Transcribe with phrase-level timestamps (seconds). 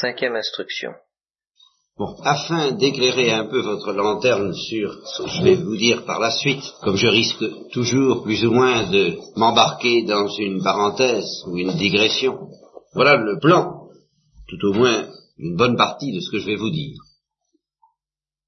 [0.00, 0.92] Cinquième instruction.
[1.98, 6.18] Bon, afin d'éclairer un peu votre lanterne sur ce que je vais vous dire par
[6.18, 11.58] la suite, comme je risque toujours plus ou moins de m'embarquer dans une parenthèse ou
[11.58, 12.48] une digression,
[12.94, 13.88] voilà le plan,
[14.48, 16.96] tout au moins une bonne partie de ce que je vais vous dire.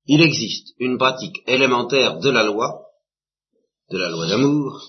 [0.07, 2.87] Il existe une pratique élémentaire de la loi,
[3.91, 4.81] de la loi d'amour,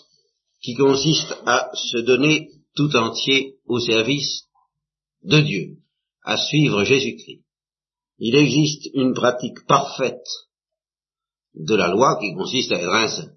[0.61, 4.43] qui consiste à se donner tout entier au service
[5.23, 5.82] de Dieu
[6.23, 7.43] à suivre Jésus-Christ.
[8.19, 10.27] Il existe une pratique parfaite
[11.55, 13.33] de la loi qui consiste à être un saint.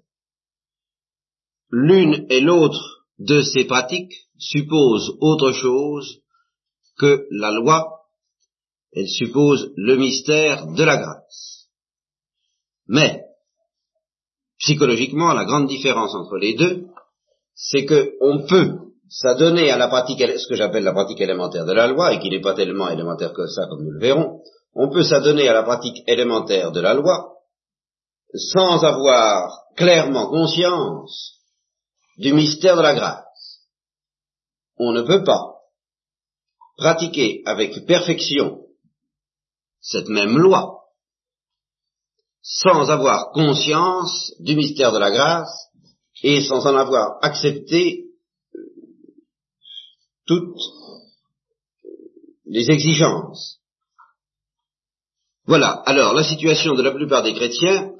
[1.69, 6.21] L'une et l'autre de ces pratiques suppose autre chose
[6.97, 8.05] que la loi,
[8.93, 11.69] elle suppose le mystère de la grâce.
[12.87, 13.23] Mais,
[14.59, 16.87] psychologiquement, la grande différence entre les deux,
[17.53, 21.73] c'est que on peut s'adonner à la pratique, ce que j'appelle la pratique élémentaire de
[21.73, 24.41] la loi, et qui n'est pas tellement élémentaire que ça, comme nous le verrons,
[24.73, 27.33] on peut s'adonner à la pratique élémentaire de la loi
[28.35, 31.39] sans avoir clairement conscience
[32.17, 33.61] du mystère de la grâce.
[34.77, 35.55] On ne peut pas
[36.77, 38.59] pratiquer avec perfection
[39.81, 40.73] cette même loi
[42.41, 45.69] sans avoir conscience du mystère de la grâce
[46.23, 48.06] et sans en avoir accepté
[50.27, 50.59] toutes
[52.45, 53.59] les exigences.
[55.45, 57.93] Voilà, alors la situation de la plupart des chrétiens,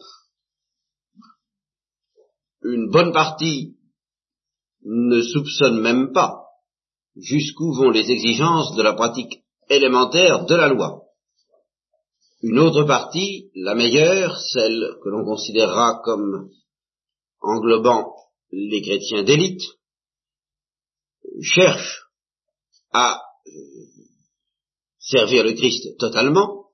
[2.61, 3.77] une bonne partie
[4.83, 6.43] ne soupçonne même pas
[7.15, 11.03] jusqu'où vont les exigences de la pratique élémentaire de la loi.
[12.43, 16.49] Une autre partie, la meilleure, celle que l'on considérera comme
[17.41, 18.13] englobant
[18.51, 19.63] les chrétiens d'élite,
[21.41, 22.06] cherche
[22.97, 23.21] à
[24.97, 26.65] servir le Christ totalement,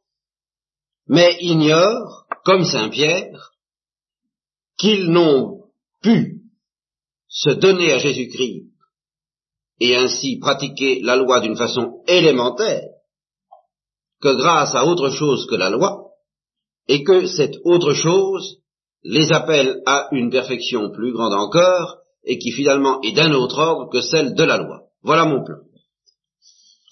[1.07, 3.52] mais ignore, comme Saint Pierre,
[4.77, 5.66] qu'ils n'ont
[6.01, 6.41] pu
[7.28, 8.69] se donner à Jésus-Christ
[9.79, 12.88] et ainsi pratiquer la loi d'une façon élémentaire
[14.22, 16.11] que grâce à autre chose que la loi,
[16.88, 18.59] et que cette autre chose
[19.03, 23.90] les appelle à une perfection plus grande encore, et qui finalement est d'un autre ordre
[23.91, 24.84] que celle de la loi.
[25.01, 25.57] Voilà mon plan.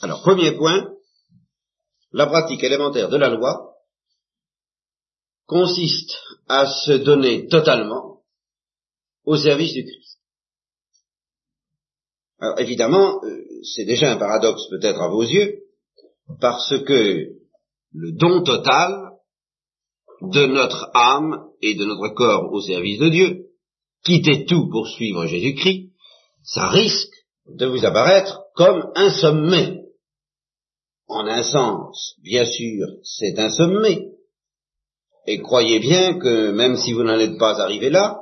[0.02, 0.92] Alors, premier point,
[2.12, 3.72] la pratique élémentaire de la loi
[5.46, 6.18] consiste
[6.48, 8.22] à se donner totalement
[9.26, 10.18] au service du Christ.
[12.40, 13.44] Alors évidemment, euh,
[13.76, 15.60] c'est déjà un paradoxe peut-être à vos yeux,
[16.40, 17.28] parce que
[17.94, 19.12] le don total
[20.22, 23.46] de notre âme et de notre corps au service de Dieu,
[24.04, 25.92] quitter tout pour suivre Jésus-Christ,
[26.44, 27.14] ça risque
[27.46, 29.81] de vous apparaître comme un sommet
[31.12, 34.10] en un sens, bien sûr, c'est un sommet.
[35.28, 38.22] Et croyez bien que même si vous n'en êtes pas arrivé là,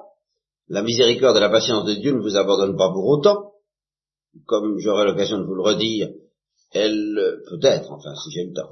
[0.68, 3.54] la miséricorde et la patience de Dieu ne vous abandonnent pas pour autant.
[4.46, 6.10] Comme j'aurai l'occasion de vous le redire,
[6.72, 8.70] elle, peut-être, enfin si j'ai le temps,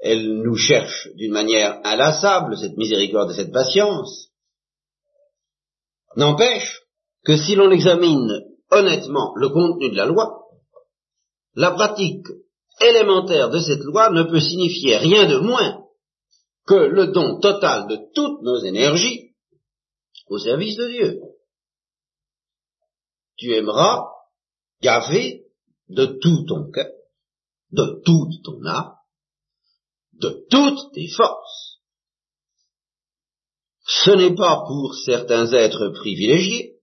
[0.00, 4.30] elle nous cherche d'une manière inlassable, cette miséricorde et cette patience.
[6.16, 6.82] N'empêche
[7.24, 10.42] que si l'on examine honnêtement le contenu de la loi,
[11.54, 12.26] la pratique
[12.88, 15.82] élémentaire de cette loi ne peut signifier rien de moins
[16.66, 19.34] que le don total de toutes nos énergies
[20.28, 21.20] au service de Dieu.
[23.36, 24.06] Tu aimeras
[24.80, 25.46] gaver
[25.88, 26.90] de tout ton cœur,
[27.70, 28.94] de toute ton âme,
[30.12, 31.80] de toutes tes forces.
[33.84, 36.78] Ce n'est pas pour certains êtres privilégiés,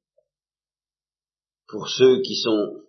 [1.67, 2.81] pour ceux qui sont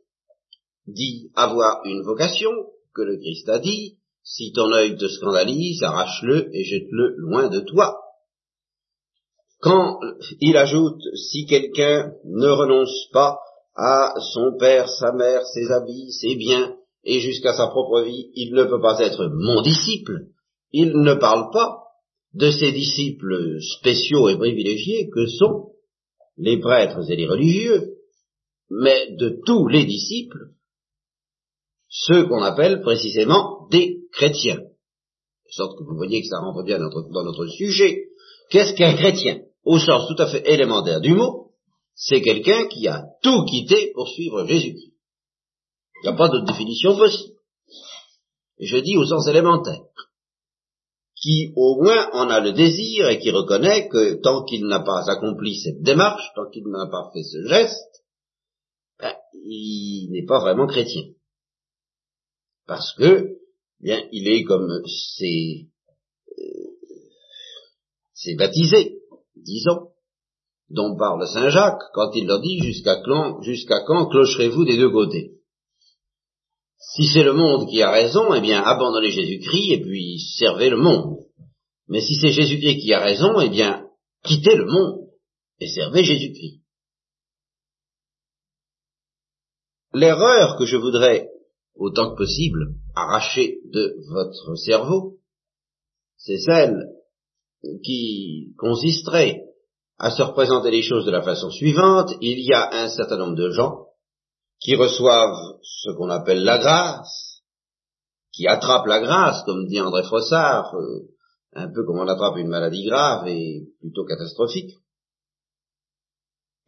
[0.86, 2.50] dits avoir une vocation,
[2.94, 7.60] que le Christ a dit, si ton œil te scandalise, arrache-le et jette-le loin de
[7.60, 7.98] toi.
[9.60, 10.00] Quand
[10.40, 13.38] il ajoute, si quelqu'un ne renonce pas
[13.76, 18.52] à son père, sa mère, ses habits, ses biens, et jusqu'à sa propre vie, il
[18.54, 20.26] ne peut pas être mon disciple,
[20.72, 21.84] il ne parle pas
[22.34, 25.72] de ces disciples spéciaux et privilégiés que sont
[26.36, 27.94] les prêtres et les religieux,
[28.70, 30.50] mais de tous les disciples
[31.90, 34.58] ceux qu'on appelle précisément des chrétiens.
[34.58, 38.04] De sorte que vous voyez que ça rentre bien dans notre, sujet.
[38.50, 39.40] Qu'est-ce qu'un chrétien?
[39.64, 41.50] Au sens tout à fait élémentaire du mot,
[41.94, 44.94] c'est quelqu'un qui a tout quitté pour suivre Jésus-Christ.
[46.02, 47.34] Il n'y a pas d'autre définition possible.
[48.58, 49.80] Je dis au sens élémentaire.
[51.20, 55.10] Qui au moins en a le désir et qui reconnaît que tant qu'il n'a pas
[55.10, 58.04] accompli cette démarche, tant qu'il n'a pas fait ce geste,
[58.98, 61.02] ben, il n'est pas vraiment chrétien
[62.70, 63.40] parce que
[63.80, 65.66] bien, il est comme c'est
[68.14, 69.00] c'est baptisé,
[69.34, 69.88] disons,
[70.68, 74.90] dont parle Saint Jacques quand il leur dit jusqu'à quand, jusqu'à quand clocherez-vous des deux
[74.90, 75.32] côtés?
[76.78, 80.76] Si c'est le monde qui a raison, eh bien abandonnez Jésus-Christ et puis servez le
[80.76, 81.26] monde.
[81.88, 83.84] Mais si c'est Jésus-Christ qui a raison, eh bien
[84.22, 85.08] quittez le monde
[85.58, 86.62] et servez Jésus-Christ.
[89.92, 91.28] L'erreur que je voudrais,
[91.74, 95.18] autant que possible, arracher de votre cerveau,
[96.16, 96.88] c'est celle
[97.84, 99.42] qui consisterait
[99.98, 102.12] à se représenter les choses de la façon suivante.
[102.20, 103.86] Il y a un certain nombre de gens
[104.60, 107.42] qui reçoivent ce qu'on appelle la grâce,
[108.32, 111.08] qui attrapent la grâce, comme dit André Frossard, euh,
[111.52, 114.76] un peu comme on attrape une maladie grave et plutôt catastrophique,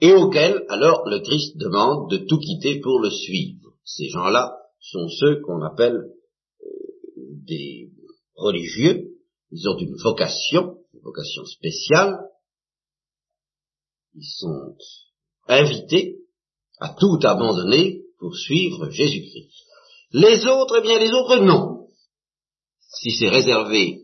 [0.00, 3.72] et auxquels alors le Christ demande de tout quitter pour le suivre.
[3.84, 6.68] Ces gens-là sont ceux qu'on appelle euh,
[7.46, 7.90] des
[8.34, 9.12] religieux,
[9.50, 12.18] ils ont une vocation, une vocation spéciale,
[14.14, 14.76] ils sont
[15.48, 16.18] invités
[16.80, 19.50] à tout abandonner pour suivre Jésus-Christ.
[20.12, 21.86] Les autres, eh bien les autres non.
[22.80, 24.02] Si c'est réservé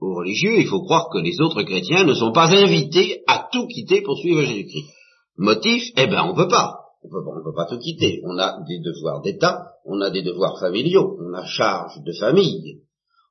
[0.00, 3.66] aux religieux, il faut croire que les autres chrétiens ne sont pas invités à tout
[3.68, 4.90] quitter pour suivre Jésus-Christ.
[5.36, 6.83] Motif, eh ben on peut pas.
[7.04, 8.20] On on peut pas tout quitter.
[8.24, 12.80] On a des devoirs d'État, on a des devoirs familiaux, on a charge de famille,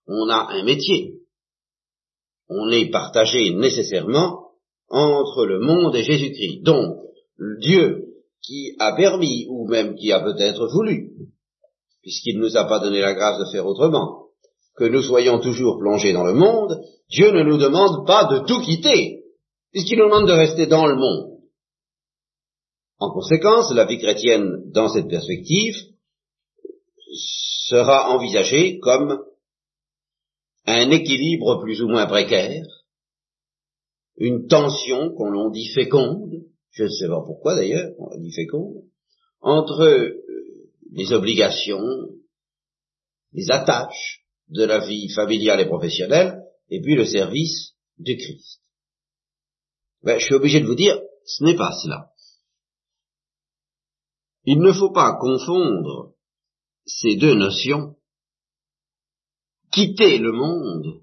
[0.08, 1.20] on a un métier.
[2.50, 4.52] On est partagé nécessairement
[4.90, 6.62] entre le monde et Jésus-Christ.
[6.64, 6.98] Donc,
[7.60, 8.04] Dieu
[8.44, 11.12] qui a permis, ou même qui a peut-être voulu,
[12.02, 14.28] puisqu'il ne nous a pas donné la grâce de faire autrement,
[14.76, 18.60] que nous soyons toujours plongés dans le monde, Dieu ne nous demande pas de tout
[18.60, 19.24] quitter,
[19.72, 21.33] puisqu'il nous demande de rester dans le monde.
[23.04, 25.76] En conséquence, la vie chrétienne, dans cette perspective,
[27.14, 29.22] sera envisagée comme
[30.66, 32.64] un équilibre plus ou moins précaire,
[34.16, 38.32] une tension qu'on l'on dit féconde, je ne sais pas pourquoi d'ailleurs, on l'a dit
[38.32, 38.86] féconde,
[39.42, 40.24] entre euh,
[40.94, 42.08] les obligations,
[43.34, 48.62] les attaches de la vie familiale et professionnelle, et puis le service du Christ.
[50.04, 52.13] Ben, je suis obligé de vous dire, ce n'est pas cela.
[54.46, 56.12] Il ne faut pas confondre
[56.86, 57.96] ces deux notions,
[59.72, 61.02] quitter le monde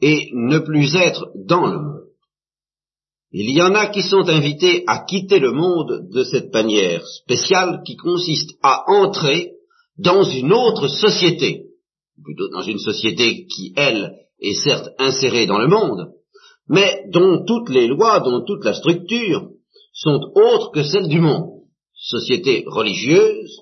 [0.00, 2.04] et ne plus être dans le monde.
[3.32, 7.82] Il y en a qui sont invités à quitter le monde de cette manière spéciale
[7.84, 9.52] qui consiste à entrer
[9.98, 11.66] dans une autre société,
[12.22, 16.12] plutôt dans une société qui, elle, est certes insérée dans le monde,
[16.68, 19.50] mais dont toutes les lois, dont toute la structure
[19.92, 21.57] sont autres que celles du monde
[21.98, 23.60] société religieuse,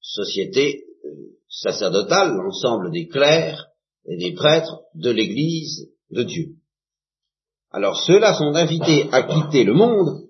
[0.00, 1.08] société euh,
[1.48, 3.66] sacerdotale, l'ensemble des clercs
[4.06, 6.56] et des prêtres de l'Église de Dieu.
[7.70, 10.28] Alors ceux-là sont invités à quitter le monde,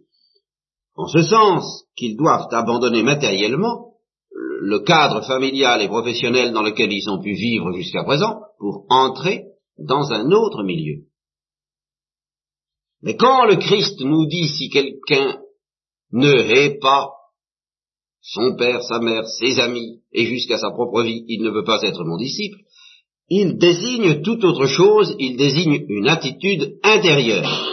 [0.95, 3.95] en ce sens qu'ils doivent abandonner matériellement
[4.31, 9.47] le cadre familial et professionnel dans lequel ils ont pu vivre jusqu'à présent pour entrer
[9.77, 11.03] dans un autre milieu.
[13.03, 15.41] Mais quand le Christ nous dit si quelqu'un
[16.13, 17.11] ne hait pas
[18.21, 21.83] son père, sa mère, ses amis, et jusqu'à sa propre vie, il ne veut pas
[21.83, 22.59] être mon disciple,
[23.29, 27.73] il désigne tout autre chose, il désigne une attitude intérieure.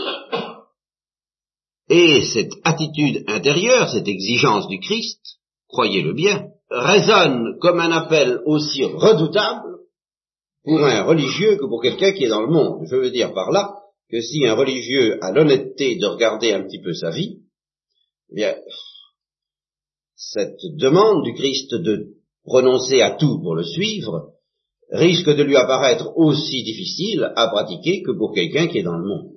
[1.89, 5.19] Et cette attitude intérieure, cette exigence du Christ,
[5.67, 9.79] croyez-le bien, résonne comme un appel aussi redoutable
[10.63, 12.85] pour un religieux que pour quelqu'un qui est dans le monde.
[12.89, 13.73] Je veux dire par là
[14.11, 17.39] que si un religieux a l'honnêteté de regarder un petit peu sa vie,
[18.31, 18.55] eh bien,
[20.15, 24.33] cette demande du Christ de renoncer à tout pour le suivre
[24.91, 29.07] risque de lui apparaître aussi difficile à pratiquer que pour quelqu'un qui est dans le
[29.07, 29.33] monde.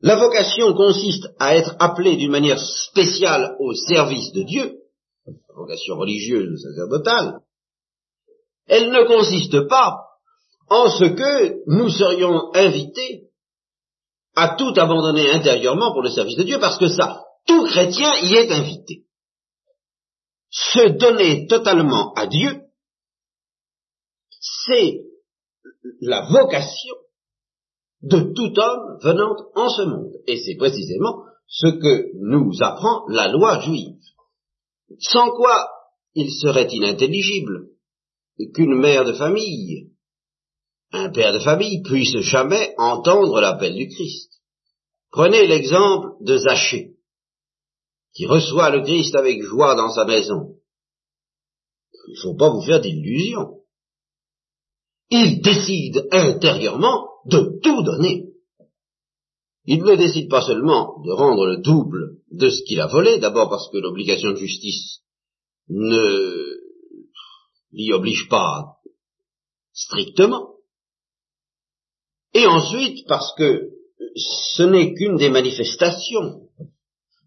[0.00, 4.80] La vocation consiste à être appelé d'une manière spéciale au service de Dieu,
[5.54, 7.40] vocation religieuse ou sacerdotale,
[8.66, 9.98] elle ne consiste pas
[10.68, 13.28] en ce que nous serions invités
[14.36, 18.34] à tout abandonner intérieurement pour le service de Dieu, parce que ça, tout chrétien y
[18.34, 19.06] est invité.
[20.50, 22.62] Se donner totalement à Dieu,
[24.40, 25.00] c'est
[26.00, 26.94] la vocation
[28.02, 30.12] de tout homme venant en ce monde.
[30.28, 33.98] Et c'est précisément ce que nous apprend la loi juive.
[35.00, 35.68] Sans quoi
[36.14, 37.66] il serait inintelligible
[38.54, 39.90] qu'une mère de famille,
[40.92, 44.30] un père de famille puisse jamais entendre l'appel du Christ.
[45.10, 46.99] Prenez l'exemple de Zachée
[48.14, 50.56] qui reçoit le Christ avec joie dans sa maison.
[52.08, 53.60] Il ne faut pas vous faire d'illusions.
[55.10, 58.26] Il décide intérieurement de tout donner.
[59.64, 63.50] Il ne décide pas seulement de rendre le double de ce qu'il a volé, d'abord
[63.50, 65.00] parce que l'obligation de justice
[65.68, 66.56] ne
[67.72, 68.78] l'y oblige pas
[69.72, 70.54] strictement,
[72.34, 73.70] et ensuite parce que
[74.16, 76.48] ce n'est qu'une des manifestations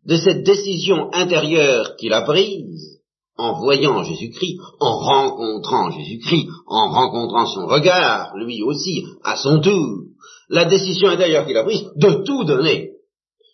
[0.06, 3.00] de cette décision intérieure qu'il a prise
[3.36, 10.04] en voyant Jésus-Christ, en rencontrant Jésus-Christ, en rencontrant son regard, lui aussi, à son tour,
[10.50, 12.92] la décision intérieure qu'il a prise de tout donner.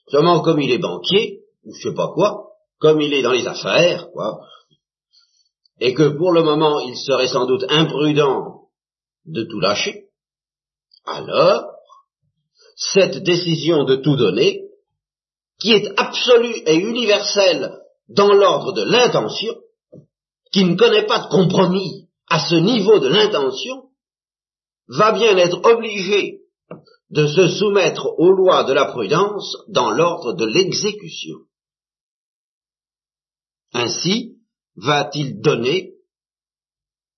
[0.09, 2.47] Seulement comme il est banquier, ou je sais pas quoi,
[2.79, 4.39] comme il est dans les affaires, quoi,
[5.79, 8.63] et que pour le moment il serait sans doute imprudent
[9.25, 10.07] de tout lâcher,
[11.05, 11.63] alors
[12.75, 14.68] cette décision de tout donner,
[15.59, 19.55] qui est absolue et universelle dans l'ordre de l'intention,
[20.51, 23.89] qui ne connaît pas de compromis à ce niveau de l'intention,
[24.87, 26.41] va bien être obligé
[27.11, 31.37] de se soumettre aux lois de la prudence dans l'ordre de l'exécution.
[33.73, 34.37] Ainsi
[34.75, 35.93] va-t-il donner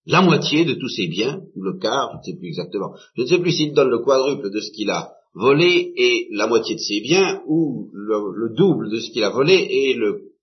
[0.06, 2.96] la moitié de tous ses biens, ou le quart, je ne sais plus exactement.
[3.16, 6.48] Je ne sais plus s'il donne le quadruple de ce qu'il a volé et la
[6.48, 10.34] moitié de ses biens, ou le, double de ce qu'il a volé et le,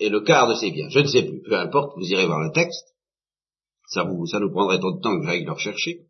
[0.00, 0.88] et le quart de ses biens.
[0.88, 2.94] Je ne sais plus, peu importe, vous irez voir le texte.
[3.88, 6.06] Ça, vous, ça nous prendrait trop de temps que j'aille le rechercher.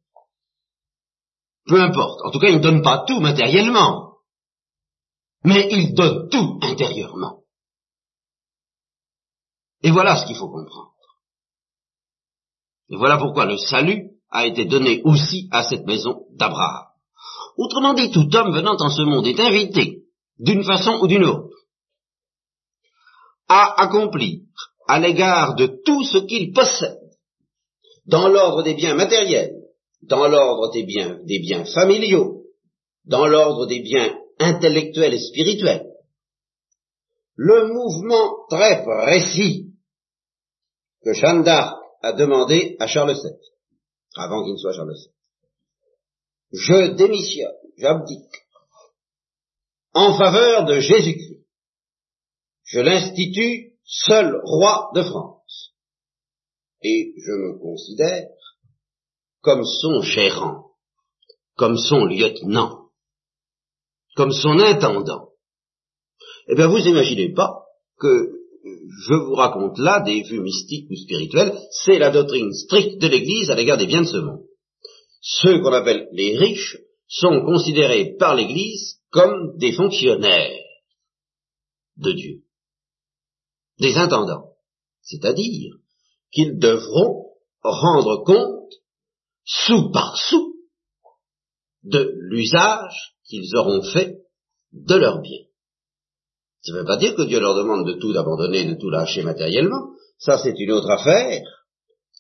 [1.67, 2.21] Peu importe.
[2.25, 4.17] En tout cas, il ne donne pas tout matériellement.
[5.45, 7.43] Mais il donne tout intérieurement.
[9.83, 10.95] Et voilà ce qu'il faut comprendre.
[12.91, 16.88] Et voilà pourquoi le salut a été donné aussi à cette maison d'Abraham.
[17.59, 20.05] Autrement dit, tout homme venant en ce monde est invité,
[20.39, 21.57] d'une façon ou d'une autre,
[23.49, 24.43] à accomplir
[24.87, 27.01] à l'égard de tout ce qu'il possède,
[28.07, 29.57] dans l'ordre des biens matériels,
[30.03, 32.45] dans l'ordre des biens, familiaux,
[33.05, 35.85] dans l'ordre des biens intellectuels et spirituels,
[37.35, 39.73] le mouvement très précis
[41.05, 43.33] que Jeanne d'Arc a demandé à Charles VII,
[44.15, 45.18] avant qu'il ne soit Charles VII.
[46.53, 48.47] Je démissionne, j'abdique,
[49.93, 51.45] en faveur de Jésus-Christ.
[52.65, 55.75] Je l'institue seul roi de France.
[56.83, 58.29] Et je me considère
[59.41, 60.73] comme son gérant,
[61.57, 62.91] comme son lieutenant,
[64.15, 65.31] comme son intendant.
[66.49, 67.65] Eh bien, vous imaginez pas
[67.99, 73.07] que je vous raconte là des vues mystiques ou spirituelles, c'est la doctrine stricte de
[73.09, 74.48] l'Église à l'égard des biens de ce monde.
[75.21, 80.65] Ceux qu'on appelle les riches sont considérés par l'Église comme des fonctionnaires
[81.97, 82.43] de Dieu,
[83.81, 84.53] des intendants,
[85.03, 85.75] c'est-à-dire
[86.31, 87.33] qu'ils devront
[87.63, 88.73] rendre compte,
[89.45, 90.55] sous par sous,
[91.85, 94.19] de l'usage qu'ils auront fait
[94.73, 95.47] de leurs biens.
[96.63, 99.23] Ça ne veut pas dire que Dieu leur demande de tout abandonner, de tout lâcher
[99.23, 99.91] matériellement.
[100.19, 101.43] Ça, c'est une autre affaire.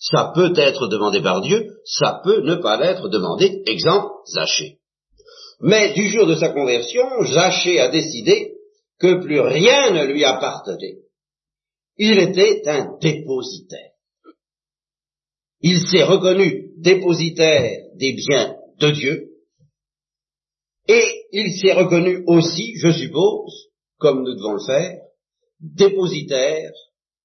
[0.00, 3.62] Ça peut être demandé par Dieu, ça peut ne pas l'être demandé.
[3.66, 4.78] Exemple, Zachée.
[5.60, 8.52] Mais du jour de sa conversion, Zachée a décidé
[9.00, 10.98] que plus rien ne lui appartenait.
[11.96, 13.90] Il était un dépositaire.
[15.60, 19.28] Il s'est reconnu dépositaire des biens de Dieu,
[20.86, 25.00] et il s'est reconnu aussi, je suppose, comme nous devons le faire,
[25.60, 26.72] dépositaires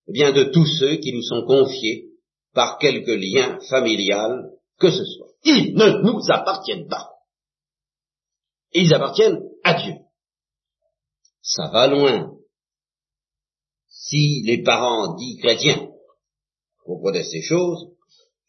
[0.07, 2.12] eh bien, de tous ceux qui nous sont confiés
[2.53, 5.29] par quelque lien familial que ce soit.
[5.43, 7.09] Ils ne nous appartiennent pas.
[8.73, 9.95] Ils appartiennent à Dieu.
[11.41, 12.33] Ça va loin.
[13.87, 15.89] Si les parents dits chrétiens
[16.83, 17.91] comprenaient ces choses,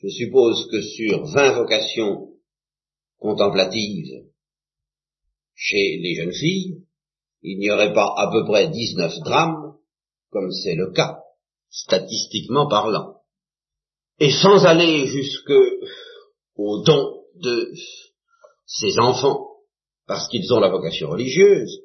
[0.02, 2.30] je suppose que sur vingt vocations
[3.18, 4.26] contemplatives
[5.54, 6.84] chez les jeunes filles,
[7.42, 9.76] il n'y aurait pas à peu près 19 drames,
[10.30, 11.20] comme c'est le cas,
[11.68, 13.13] statistiquement parlant.
[14.18, 15.52] Et sans aller jusque
[16.56, 17.72] au don de
[18.66, 19.48] ces enfants,
[20.06, 21.80] parce qu'ils ont la vocation religieuse,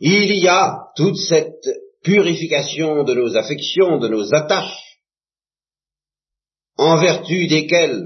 [0.00, 1.64] il y a toute cette
[2.02, 5.00] purification de nos affections, de nos attaches,
[6.76, 8.02] en vertu desquelles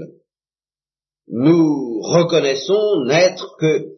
[1.27, 3.97] nous reconnaissons n'être que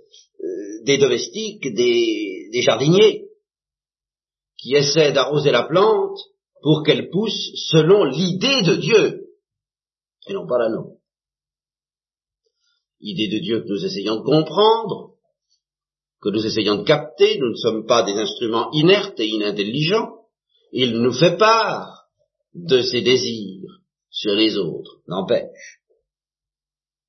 [0.84, 3.26] des domestiques, des, jardiniers,
[4.58, 6.18] qui essaient d'arroser la plante
[6.62, 9.29] pour qu'elle pousse selon l'idée de Dieu,
[10.30, 11.00] et non pas la nôtre.
[13.02, 15.16] Idée de Dieu que nous essayons de comprendre,
[16.22, 20.26] que nous essayons de capter, nous ne sommes pas des instruments inertes et inintelligents,
[20.72, 22.10] il nous fait part
[22.54, 25.02] de ses désirs sur les autres.
[25.08, 25.82] N'empêche.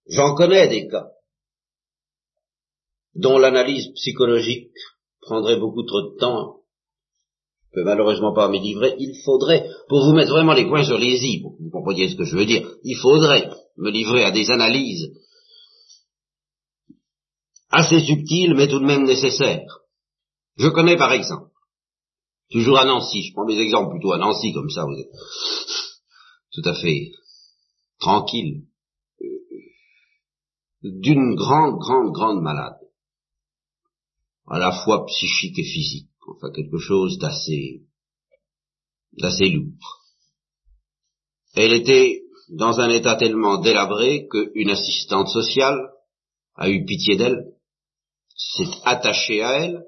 [0.06, 1.08] J'en connais des cas
[3.14, 4.72] dont l'analyse psychologique
[5.20, 6.59] prendrait beaucoup trop de temps.
[7.72, 8.96] Peux malheureusement pas m'y livrer.
[8.98, 12.08] Il faudrait, pour vous mettre vraiment les points sur les i, pour que vous compreniez
[12.08, 15.12] ce que je veux dire, il faudrait me livrer à des analyses
[17.70, 19.64] assez subtiles, mais tout de même nécessaires.
[20.56, 21.50] Je connais par exemple,
[22.50, 25.12] toujours à Nancy, je prends mes exemples plutôt à Nancy, comme ça vous êtes
[26.52, 27.12] tout à fait
[28.00, 28.64] tranquille,
[30.82, 32.78] d'une grande, grande, grande malade,
[34.48, 37.82] à la fois psychique et physique, enfin quelque chose d'assez,
[39.12, 40.00] d'assez lourd.
[41.54, 45.78] Elle était dans un état tellement délabré qu'une assistante sociale
[46.54, 47.44] a eu pitié d'elle,
[48.36, 49.84] s'est attachée à elle,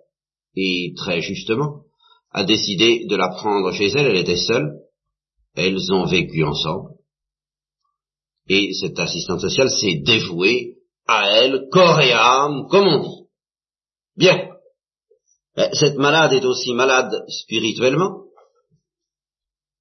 [0.54, 1.84] et très justement,
[2.30, 4.72] a décidé de la prendre chez elle, elle était seule,
[5.54, 6.90] elles ont vécu ensemble,
[8.48, 13.28] et cette assistante sociale s'est dévouée à elle, corps et âme, comme on dit.
[14.16, 14.51] Bien.
[15.54, 18.24] Cette malade est aussi malade spirituellement.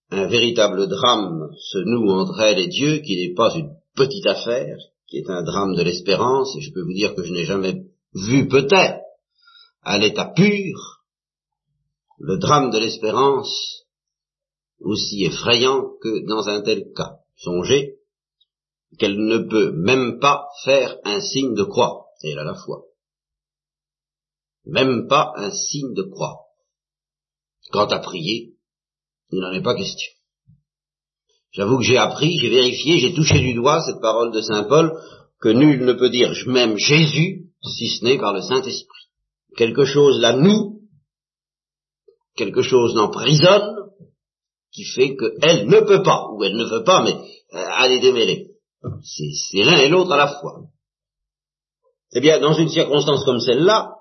[0.09, 4.77] Un véritable drame se noue entre elle et Dieu, qui n'est pas une petite affaire,
[5.07, 7.85] qui est un drame de l'espérance, et je peux vous dire que je n'ai jamais
[8.13, 8.99] vu peut-être
[9.83, 11.01] à l'état pur
[12.19, 13.85] le drame de l'espérance
[14.79, 17.19] aussi effrayant que dans un tel cas.
[17.37, 17.97] Songez
[18.99, 22.83] qu'elle ne peut même pas faire un signe de croix, elle a la foi.
[24.65, 26.37] Même pas un signe de croix.
[27.71, 28.55] Quant à prier,
[29.31, 30.11] il n'en est pas question.
[31.51, 34.93] J'avoue que j'ai appris, j'ai vérifié, j'ai touché du doigt cette parole de Saint Paul,
[35.41, 39.07] que nul ne peut dire je m'aime Jésus si ce n'est par le Saint-Esprit.
[39.57, 40.81] Quelque chose là nous,
[42.35, 43.75] quelque chose l'emprisonne,
[44.71, 47.13] qui fait qu'elle ne peut pas, ou elle ne veut pas, mais
[47.53, 48.51] euh, aller démêler.
[49.03, 50.61] C'est l'un et l'autre à la fois.
[52.13, 53.95] Eh bien, dans une circonstance comme celle-là,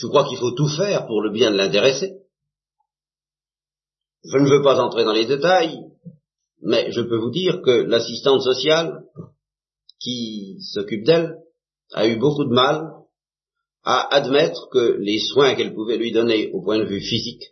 [0.00, 2.14] je crois qu'il faut tout faire pour le bien de l'intéressé.
[4.24, 5.78] Je ne veux pas entrer dans les détails,
[6.62, 9.04] mais je peux vous dire que l'assistante sociale
[9.98, 11.36] qui s'occupe d'elle
[11.92, 12.92] a eu beaucoup de mal
[13.82, 17.44] à admettre que les soins qu'elle pouvait lui donner au point de vue physique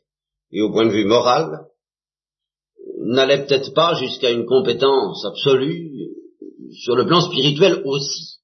[0.50, 1.66] et au point de vue moral
[3.00, 5.90] n'allait peut-être pas jusqu'à une compétence absolue
[6.72, 8.38] sur le plan spirituel aussi,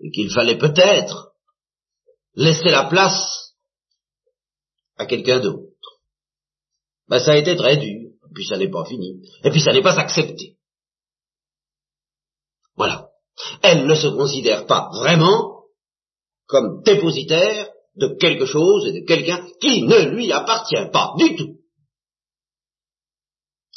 [0.00, 1.29] et qu'il fallait peut-être
[2.34, 3.54] laisser la place
[4.96, 5.66] à quelqu'un d'autre.
[7.08, 9.82] Ben, ça a été très dur, puis ça n'est pas fini, et puis ça n'est
[9.82, 10.56] pas accepté.
[12.76, 13.08] Voilà.
[13.62, 15.64] Elle ne se considère pas vraiment
[16.46, 21.60] comme dépositaire de quelque chose et de quelqu'un qui ne lui appartient pas du tout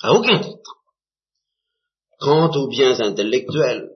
[0.04, 0.76] à aucun titre.
[2.20, 3.90] Quant aux biens intellectuels,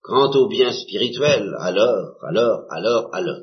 [0.00, 3.42] quant aux biens spirituels, alors, alors, alors, alors.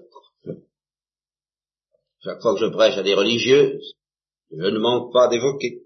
[2.23, 3.93] Chaque fois que je prêche à des religieuses,
[4.51, 5.82] je ne manque pas d'évoquer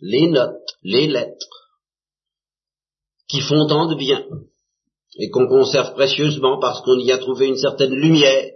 [0.00, 1.70] les notes, les lettres,
[3.28, 4.24] qui font tant de bien,
[5.18, 8.50] et qu'on conserve précieusement parce qu'on y a trouvé une certaine lumière.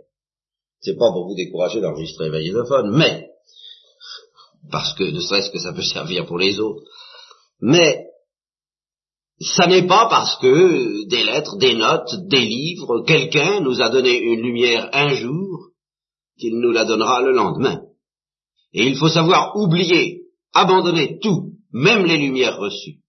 [0.81, 2.31] C'est pas pour vous décourager d'enregistrer
[2.67, 3.31] phone, mais
[4.71, 6.83] parce que ne serait-ce que ça peut servir pour les autres.
[7.61, 8.07] Mais
[9.41, 14.19] ça n'est pas parce que des lettres, des notes, des livres, quelqu'un nous a donné
[14.19, 15.70] une lumière un jour
[16.41, 17.83] qu'il nous la donnera le lendemain.
[18.73, 20.23] Et il faut savoir oublier,
[20.53, 23.01] abandonner tout, même les lumières reçues,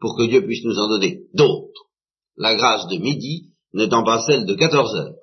[0.00, 1.86] pour que Dieu puisse nous en donner d'autres.
[2.36, 5.14] La grâce de midi n'étant pas celle de 14 heures.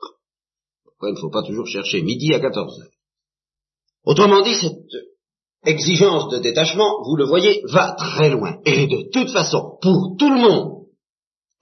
[0.84, 2.88] Pourquoi il ne faut pas toujours chercher midi à 14 heures?
[4.06, 4.78] Autrement dit, cette
[5.66, 8.58] exigence de détachement, vous le voyez, va très loin.
[8.66, 10.88] Et de toute façon, pour tout le monde,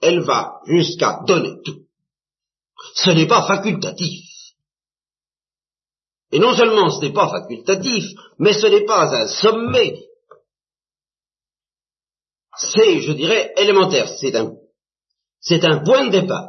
[0.00, 1.82] elle va jusqu'à donner tout.
[2.94, 4.21] Ce n'est pas facultatif.
[6.32, 8.04] Et non seulement ce n'est pas facultatif,
[8.38, 10.06] mais ce n'est pas un sommet.
[12.56, 14.08] C'est, je dirais, élémentaire.
[14.18, 14.52] C'est un,
[15.40, 16.48] c'est un point de départ.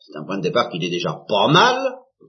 [0.00, 1.76] C'est un point de départ qui est déjà pas mal,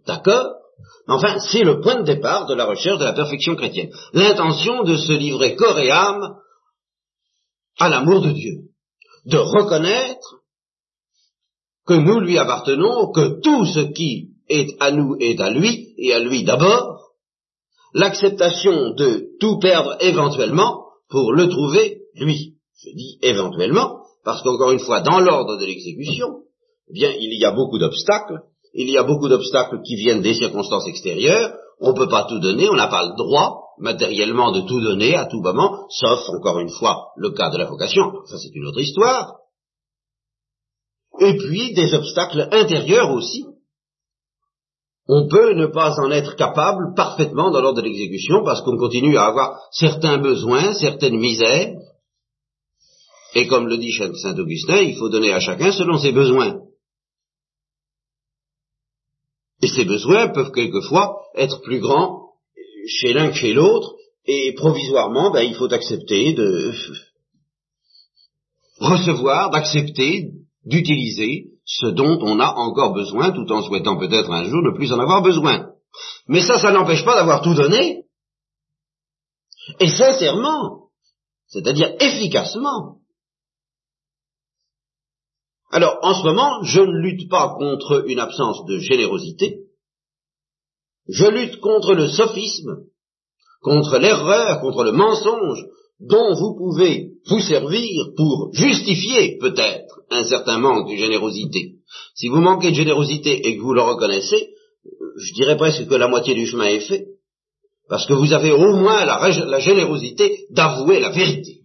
[0.06, 0.60] d'accord,
[1.08, 3.91] Enfin, c'est le point de départ de la recherche de la perfection chrétienne.
[4.13, 6.36] L'intention de se livrer corps et âme
[7.78, 8.54] à l'amour de Dieu.
[9.25, 10.38] De reconnaître
[11.86, 16.13] que nous lui appartenons, que tout ce qui est à nous est à lui, et
[16.13, 17.12] à lui d'abord.
[17.93, 22.55] L'acceptation de tout perdre éventuellement pour le trouver lui.
[22.83, 26.41] Je dis éventuellement, parce qu'encore une fois, dans l'ordre de l'exécution,
[26.89, 28.41] eh bien, il y a beaucoup d'obstacles
[28.73, 32.39] il y a beaucoup d'obstacles qui viennent des circonstances extérieures, on ne peut pas tout
[32.39, 36.59] donner, on n'a pas le droit, matériellement de tout donner à tout moment, sauf, encore
[36.59, 39.38] une fois, le cas de la vocation, ça c'est une autre histoire.
[41.19, 43.45] Et puis des obstacles intérieurs aussi.
[45.11, 49.17] On peut ne pas en être capable parfaitement dans l'ordre de l'exécution parce qu'on continue
[49.17, 51.73] à avoir certains besoins, certaines misères.
[53.33, 56.61] Et comme le dit Saint Augustin, il faut donner à chacun selon ses besoins.
[59.63, 62.33] Et ces besoins peuvent quelquefois être plus grands
[62.87, 63.95] chez l'un que chez l'autre,
[64.25, 66.71] et provisoirement, ben, il faut accepter de
[68.79, 70.33] recevoir, d'accepter,
[70.65, 74.91] d'utiliser ce dont on a encore besoin, tout en souhaitant peut-être un jour ne plus
[74.91, 75.69] en avoir besoin.
[76.27, 78.05] Mais ça, ça n'empêche pas d'avoir tout donné,
[79.79, 80.89] et sincèrement,
[81.47, 82.97] c'est-à-dire efficacement.
[85.71, 89.60] Alors, en ce moment, je ne lutte pas contre une absence de générosité,
[91.08, 92.86] je lutte contre le sophisme,
[93.62, 95.65] contre l'erreur, contre le mensonge,
[95.99, 101.75] dont vous pouvez vous servir pour justifier peut-être un certain manque de générosité.
[102.15, 104.49] Si vous manquez de générosité et que vous le reconnaissez,
[105.17, 107.05] je dirais presque que la moitié du chemin est fait,
[107.89, 111.62] parce que vous avez au moins la, la générosité d'avouer la vérité.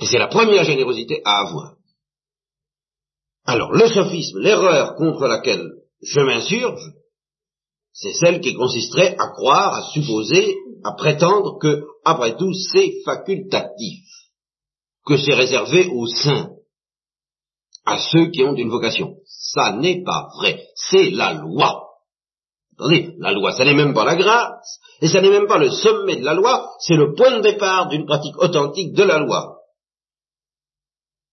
[0.00, 1.74] Et c'est la première générosité à avoir.
[3.44, 5.70] Alors, le sophisme, l'erreur contre laquelle
[6.02, 6.92] je m'insurge,
[7.92, 14.04] c'est celle qui consisterait à croire, à supposer, à prétendre que, après tout, c'est facultatif,
[15.06, 16.50] que c'est réservé aux saints,
[17.86, 19.16] à ceux qui ont une vocation.
[19.26, 21.88] Ça n'est pas vrai, c'est la loi.
[22.74, 25.70] Attendez, la loi, ça n'est même pas la grâce, et ça n'est même pas le
[25.70, 29.60] sommet de la loi, c'est le point de départ d'une pratique authentique de la loi.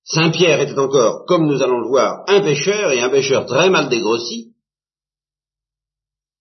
[0.04, 3.70] Saint Pierre était encore, comme nous allons le voir, un pécheur et un pécheur très
[3.70, 4.54] mal dégrossi,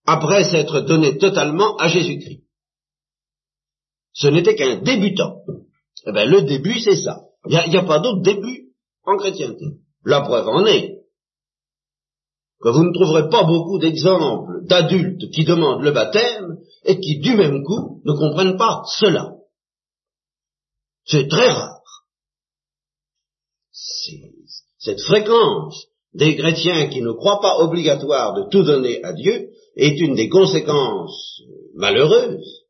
[0.05, 2.43] après s'être donné totalement à Jésus-Christ.
[4.13, 5.41] Ce n'était qu'un débutant.
[6.05, 7.21] Eh bien, le début, c'est ça.
[7.45, 8.71] Il n'y a, a, pas d'autre début
[9.05, 9.65] en chrétienté.
[10.05, 10.99] La preuve en est
[12.61, 17.35] que vous ne trouverez pas beaucoup d'exemples d'adultes qui demandent le baptême et qui, du
[17.35, 19.35] même coup, ne comprennent pas cela.
[21.05, 21.81] C'est très rare
[24.79, 29.99] cette fréquence des chrétiens qui ne croient pas obligatoire de tout donner à Dieu est
[29.99, 31.41] une des conséquences
[31.75, 32.60] malheureuses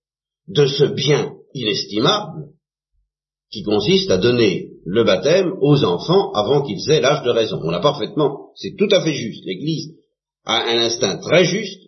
[0.53, 2.47] de ce bien inestimable
[3.51, 7.59] qui consiste à donner le baptême aux enfants avant qu'ils aient l'âge de raison.
[7.63, 9.45] On l'a parfaitement, c'est tout à fait juste.
[9.45, 9.93] L'Église
[10.45, 11.81] a un instinct très juste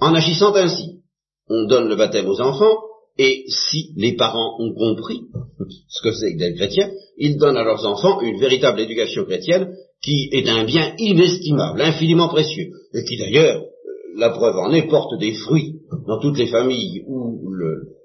[0.00, 1.02] en agissant ainsi.
[1.48, 2.76] On donne le baptême aux enfants
[3.18, 5.20] et si les parents ont compris
[5.88, 9.74] ce que c'est que d'être chrétien, ils donnent à leurs enfants une véritable éducation chrétienne
[10.02, 13.62] qui est un bien inestimable, infiniment précieux, et qui d'ailleurs,
[14.16, 17.96] la preuve en est, porte des fruits dans toutes les familles où le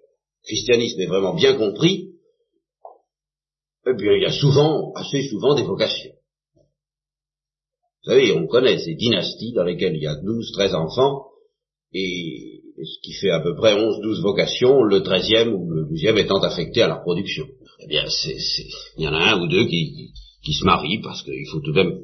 [0.43, 2.11] christianisme est vraiment bien compris,
[3.87, 6.11] eh bien il y a souvent, assez souvent, des vocations.
[8.03, 11.27] Vous savez, on connaît ces dynasties dans lesquelles il y a 12, 13 enfants,
[11.93, 16.41] et ce qui fait à peu près 11-12 vocations, le treizième ou le douzième étant
[16.41, 17.45] affecté à la production.
[17.79, 18.03] Eh bien,
[18.97, 20.11] il y en a un ou deux qui,
[20.43, 21.99] qui, se marient parce qu'il faut tout de même,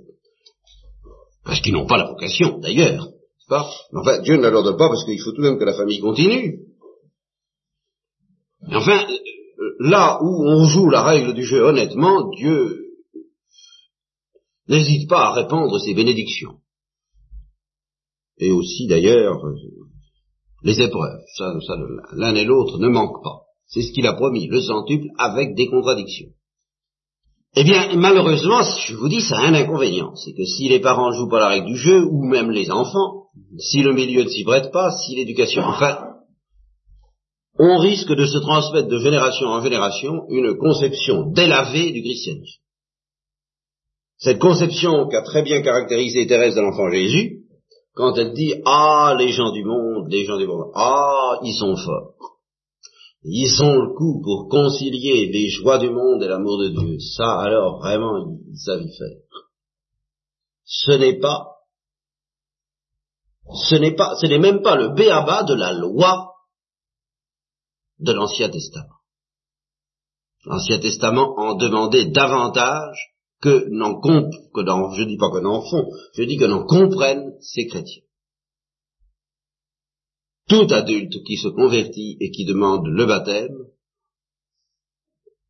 [1.44, 3.10] parce qu'ils n'ont pas la vocation, d'ailleurs.
[3.50, 6.66] Enfin, Dieu ne donne pas parce qu'il faut tout de même que la famille continue.
[8.70, 9.06] Enfin,
[9.80, 12.88] là où on joue la règle du jeu honnêtement, Dieu
[14.68, 16.60] n'hésite pas à répandre ses bénédictions.
[18.40, 19.42] Et aussi, d'ailleurs,
[20.64, 21.22] les épreuves.
[21.38, 21.54] Ça,
[22.14, 23.44] l'un et l'autre ne manquent pas.
[23.66, 26.30] C'est ce qu'il a promis, le centuple avec des contradictions.
[27.56, 30.14] Eh bien, malheureusement, je vous dis, ça a un inconvénient.
[30.16, 33.27] C'est que si les parents jouent pas la règle du jeu, ou même les enfants,
[33.58, 36.08] si le milieu ne s'y prête pas, si l'éducation, enfin,
[37.60, 42.62] on risque de se transmettre de génération en génération une conception délavée du christianisme.
[44.18, 47.44] Cette conception qu'a très bien caractérisé Thérèse de l'Enfant Jésus,
[47.94, 51.76] quand elle dit Ah, les gens du monde, les gens du monde, ah, ils sont
[51.76, 52.14] forts.
[53.24, 57.00] Ils ont le coup pour concilier les joies du monde et l'amour de Dieu.
[57.00, 59.18] Ça, alors, vraiment, ils savent y faire.
[60.64, 61.57] Ce n'est pas,
[63.54, 66.34] ce n'est pas, ce n'est même pas le béaba de la loi
[68.00, 68.98] de l'Ancien Testament.
[70.46, 72.98] L'Ancien Testament en demandait davantage
[73.42, 77.34] que n'en que dans, je dis pas que n'en font, je dis que n'en comprennent
[77.42, 78.04] ces chrétiens.
[80.48, 83.56] Tout adulte qui se convertit et qui demande le baptême,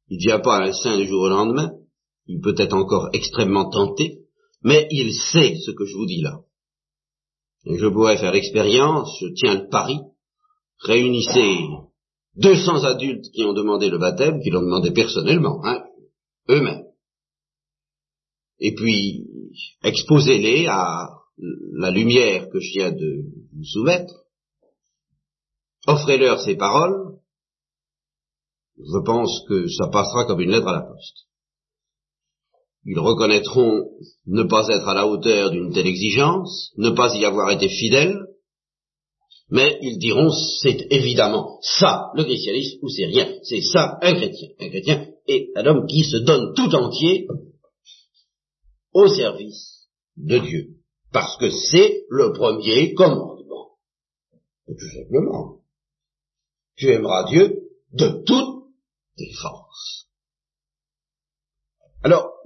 [0.10, 1.72] il ne vient pas un saint du jour au lendemain,
[2.26, 4.26] il peut être encore extrêmement tenté,
[4.62, 6.40] mais il sait ce que je vous dis là.
[7.70, 10.00] Je pourrais faire l'expérience, je tiens le pari,
[10.80, 11.58] réunissez
[12.36, 15.84] 200 adultes qui ont demandé le baptême, qui l'ont demandé personnellement, hein,
[16.50, 16.86] eux-mêmes.
[18.60, 19.26] Et puis,
[19.84, 21.10] exposez-les à
[21.74, 24.14] la lumière que je viens de vous soumettre,
[25.88, 27.18] offrez-leur ces paroles,
[28.78, 31.27] je pense que ça passera comme une lettre à la poste.
[32.90, 33.92] Ils reconnaîtront
[34.28, 38.18] ne pas être à la hauteur d'une telle exigence, ne pas y avoir été fidèles,
[39.50, 44.48] mais ils diront c'est évidemment ça le christianisme ou c'est rien, c'est ça un chrétien.
[44.62, 47.28] Un chrétien est un homme qui se donne tout entier
[48.94, 50.68] au service de Dieu,
[51.12, 53.76] parce que c'est le premier commandement.
[54.66, 55.58] Tout simplement.
[56.78, 58.64] Tu aimeras Dieu de toutes
[59.18, 60.08] tes forces.
[62.04, 62.37] Alors,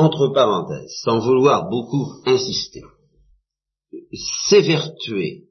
[0.00, 2.82] entre parenthèses, sans vouloir beaucoup insister,
[4.48, 5.44] s'évertuer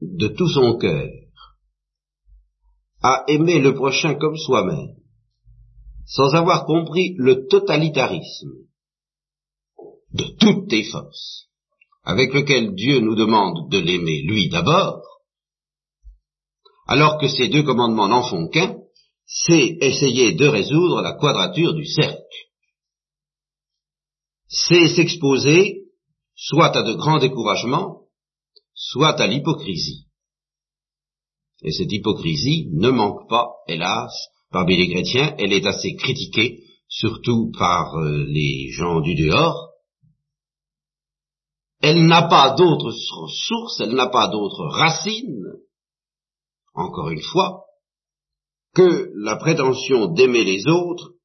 [0.00, 1.08] de tout son cœur
[3.02, 4.94] à aimer le prochain comme soi-même,
[6.06, 8.52] sans avoir compris le totalitarisme
[10.12, 11.48] de toutes tes forces,
[12.04, 15.02] avec lequel Dieu nous demande de l'aimer lui d'abord,
[16.86, 18.76] alors que ces deux commandements n'en font qu'un,
[19.26, 22.22] c'est essayer de résoudre la quadrature du cercle.
[24.48, 25.86] C'est s'exposer
[26.34, 28.02] soit à de grands découragements,
[28.74, 30.06] soit à l'hypocrisie.
[31.62, 34.12] Et cette hypocrisie ne manque pas, hélas,
[34.50, 39.70] parmi les chrétiens, elle est assez critiquée, surtout par euh, les gens du dehors.
[41.80, 45.44] Elle n'a pas d'autre source, elle n'a pas d'autre racine,
[46.74, 47.64] encore une fois,
[48.74, 51.15] que la prétention d'aimer les autres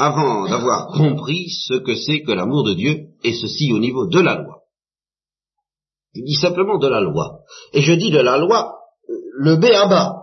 [0.00, 4.20] avant d'avoir compris ce que c'est que l'amour de Dieu, et ceci au niveau de
[4.20, 4.62] la loi.
[6.14, 7.40] Je dis simplement de la loi.
[7.74, 10.16] Et je dis de la loi le B à bas.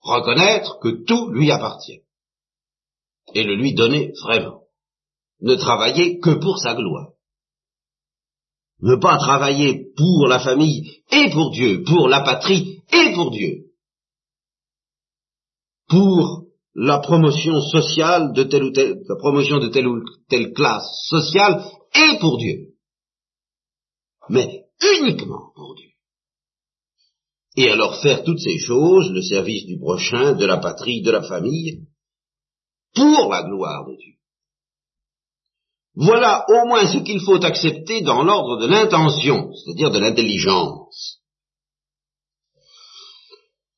[0.00, 2.02] Reconnaître que tout lui appartient.
[3.34, 4.62] Et le lui donner vraiment.
[5.40, 7.12] Ne travailler que pour sa gloire.
[8.80, 13.72] Ne pas travailler pour la famille et pour Dieu, pour la patrie et pour Dieu.
[15.88, 21.64] Pour la promotion sociale de telle ou telle, promotion de telle ou telle classe sociale
[21.94, 22.74] et pour Dieu
[24.28, 24.64] mais
[25.00, 25.90] uniquement pour Dieu.
[27.56, 31.22] Et alors faire toutes ces choses, le service du prochain, de la patrie, de la
[31.22, 31.86] famille,
[32.94, 34.14] pour la gloire de Dieu.
[35.94, 41.20] Voilà au moins ce qu'il faut accepter dans l'ordre de l'intention, c'est-à-dire de l'intelligence.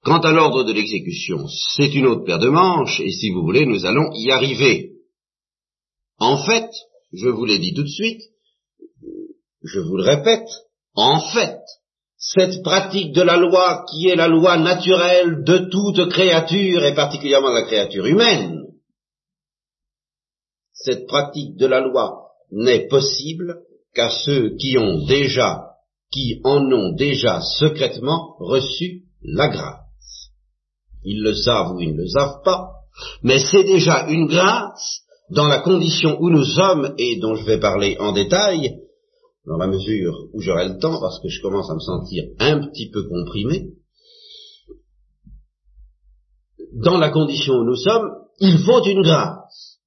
[0.07, 3.66] Quant à l'ordre de l'exécution, c'est une autre paire de manches, et si vous voulez,
[3.66, 4.92] nous allons y arriver.
[6.19, 6.71] En fait,
[7.12, 8.23] je vous l'ai dit tout de suite,
[9.64, 10.47] je vous le répète,
[10.95, 11.59] en fait,
[12.19, 17.51] cette pratique de la loi qui est la loi naturelle de toute créature et particulièrement
[17.51, 18.62] de la créature humaine,
[20.73, 23.57] cette pratique de la loi n'est possible
[23.92, 25.64] qu'à ceux qui ont déjà,
[26.12, 29.86] qui en ont déjà secrètement reçu la grâce.
[31.07, 32.69] Ils le savent ou ils ne le savent pas,
[33.23, 37.61] mais c'est déjà une grâce dans la condition où nous sommes et dont je vais
[37.61, 38.77] parler en détail,
[39.47, 42.66] dans la mesure où j'aurai le temps, parce que je commence à me sentir un
[42.66, 43.69] petit peu comprimé,
[46.75, 49.81] dans la condition où nous sommes, il faut une grâce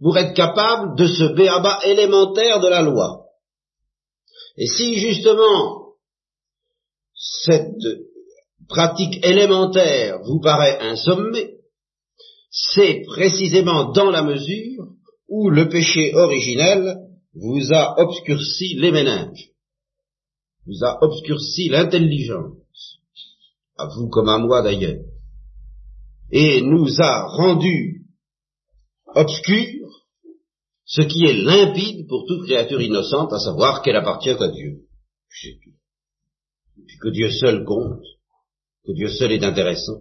[0.00, 3.26] pour être capable de ce béaba élémentaire de la loi.
[4.56, 5.94] Et si justement
[7.14, 7.78] cette
[8.68, 11.54] pratique élémentaire vous paraît un sommet,
[12.50, 14.94] c'est précisément dans la mesure
[15.28, 16.96] où le péché originel
[17.34, 19.50] vous a obscurci les méninges,
[20.66, 23.00] vous a obscurci l'intelligence,
[23.76, 25.04] à vous comme à moi d'ailleurs,
[26.30, 28.06] et nous a rendu
[29.14, 29.84] obscur
[30.84, 34.82] ce qui est limpide pour toute créature innocente, à savoir qu'elle appartient à Dieu.
[35.28, 35.76] C'est tout.
[36.86, 38.04] Puis que Dieu seul compte,
[38.86, 40.00] que Dieu seul est intéressant,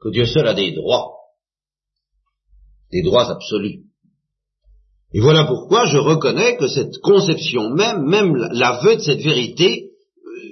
[0.00, 1.12] que Dieu seul a des droits,
[2.92, 3.84] des droits absolus.
[5.12, 10.50] Et voilà pourquoi je reconnais que cette conception même, même l'aveu de cette vérité, euh,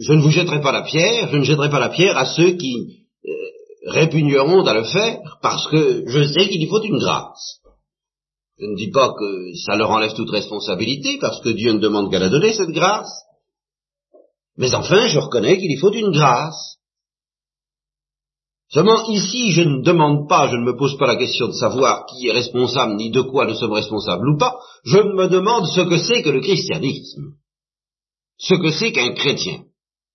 [0.00, 2.52] je ne vous jetterai pas la pierre, je ne jetterai pas la pierre à ceux
[2.52, 3.30] qui euh,
[3.86, 7.60] répugneront à le faire, parce que je sais qu'il y faut une grâce.
[8.58, 12.10] Je ne dis pas que ça leur enlève toute responsabilité, parce que Dieu ne demande
[12.10, 13.22] qu'à la donner, cette grâce.
[14.56, 16.78] Mais enfin, je reconnais qu'il y faut une grâce.
[18.70, 22.04] Seulement ici, je ne demande pas, je ne me pose pas la question de savoir
[22.04, 25.80] qui est responsable ni de quoi nous sommes responsables ou pas, je me demande ce
[25.80, 27.32] que c'est que le christianisme,
[28.36, 29.64] ce que c'est qu'un chrétien.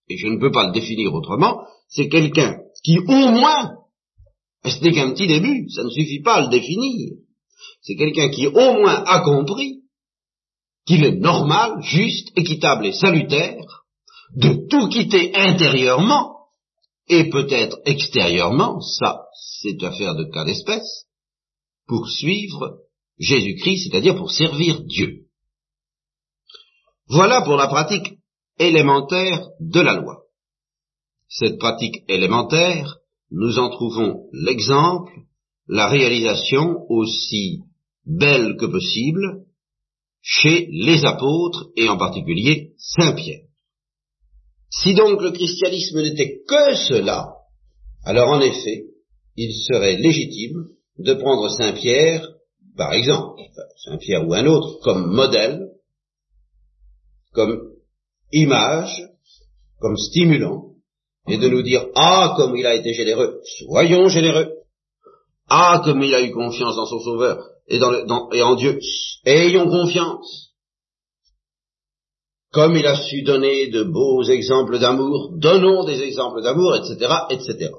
[0.09, 3.71] et je ne peux pas le définir autrement, c'est quelqu'un qui au moins,
[4.65, 7.13] ce n'est qu'un petit début, ça ne suffit pas à le définir,
[7.81, 9.79] c'est quelqu'un qui au moins a compris
[10.85, 13.83] qu'il est normal, juste, équitable et salutaire
[14.35, 16.33] de tout quitter intérieurement
[17.07, 21.05] et peut-être extérieurement, ça c'est affaire de cas d'espèce,
[21.87, 22.79] pour suivre
[23.19, 25.25] Jésus-Christ, c'est-à-dire pour servir Dieu.
[27.07, 28.19] Voilà pour la pratique
[28.57, 30.23] élémentaire de la loi.
[31.27, 32.97] Cette pratique élémentaire,
[33.31, 35.11] nous en trouvons l'exemple,
[35.67, 37.61] la réalisation aussi
[38.05, 39.45] belle que possible
[40.21, 43.41] chez les apôtres et en particulier Saint Pierre.
[44.81, 47.35] Si donc le christianisme n'était que cela,
[48.03, 48.85] alors en effet,
[49.35, 52.27] il serait légitime de prendre Saint Pierre,
[52.75, 53.41] par exemple,
[53.83, 55.69] Saint Pierre ou un autre, comme modèle,
[57.33, 57.71] comme
[58.31, 59.03] image,
[59.79, 60.71] comme stimulant,
[61.27, 64.53] et de nous dire, ah, comme il a été généreux, soyons généreux.
[65.49, 67.79] Ah, comme il a eu confiance dans son Sauveur et
[68.41, 68.79] en Dieu,
[69.25, 70.52] ayons confiance.
[72.53, 77.71] Comme il a su donner de beaux exemples d'amour, donnons des exemples d'amour, etc., etc.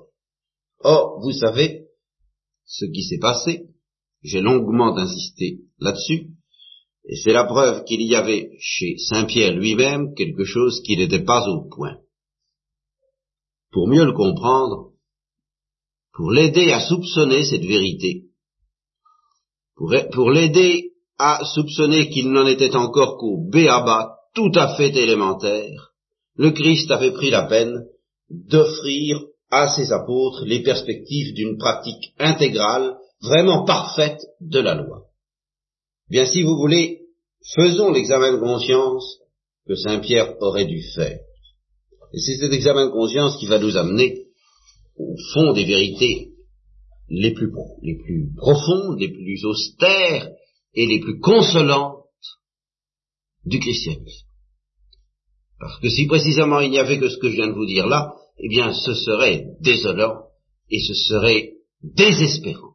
[0.80, 1.84] Or, vous savez
[2.66, 3.68] ce qui s'est passé,
[4.24, 6.30] j'ai longuement insisté là-dessus,
[7.04, 11.22] et c'est la preuve qu'il y avait chez Saint Pierre lui-même quelque chose qui n'était
[11.22, 11.98] pas au point.
[13.70, 14.90] Pour mieux le comprendre,
[16.12, 18.24] pour l'aider à soupçonner cette vérité,
[19.76, 25.92] pour, l'aider à soupçonner qu'il n'en était encore qu'au béaba tout à fait élémentaire,
[26.36, 27.86] le Christ avait pris la peine
[28.30, 29.20] d'offrir
[29.50, 35.04] à ses apôtres les perspectives d'une pratique intégrale, vraiment parfaite de la loi.
[36.10, 37.02] Bien si vous voulez,
[37.54, 39.18] faisons l'examen de conscience
[39.66, 41.18] que Saint Pierre aurait dû faire.
[42.12, 44.26] Et c'est cet examen de conscience qui va nous amener
[44.96, 46.30] au fond des vérités
[47.08, 47.50] les plus,
[48.36, 50.30] profondes, les plus austères
[50.74, 52.03] et les plus consolantes
[53.44, 54.26] du christianisme.
[55.58, 57.86] Parce que si précisément il n'y avait que ce que je viens de vous dire
[57.86, 60.24] là, eh bien ce serait désolant
[60.70, 61.52] et ce serait
[61.82, 62.74] désespérant.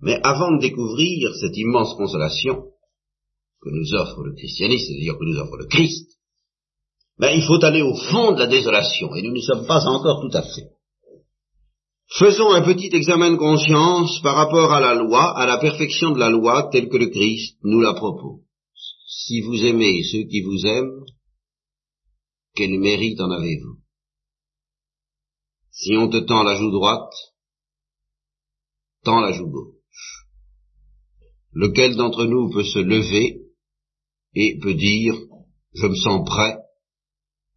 [0.00, 2.64] Mais avant de découvrir cette immense consolation
[3.62, 6.10] que nous offre le christianisme, c'est-à-dire que nous offre le Christ,
[7.18, 10.22] ben, il faut aller au fond de la désolation, et nous ne sommes pas encore
[10.22, 10.70] tout à fait.
[12.18, 16.18] Faisons un petit examen de conscience par rapport à la loi, à la perfection de
[16.18, 18.40] la loi telle que le Christ nous la propose.
[19.12, 21.04] Si vous aimez ceux qui vous aiment,
[22.54, 23.80] quel mérite en avez-vous?
[25.72, 27.12] Si on te tend la joue droite,
[29.02, 30.26] tend la joue gauche.
[31.52, 33.42] Lequel d'entre nous peut se lever
[34.34, 35.14] et peut dire,
[35.74, 36.56] je me sens prêt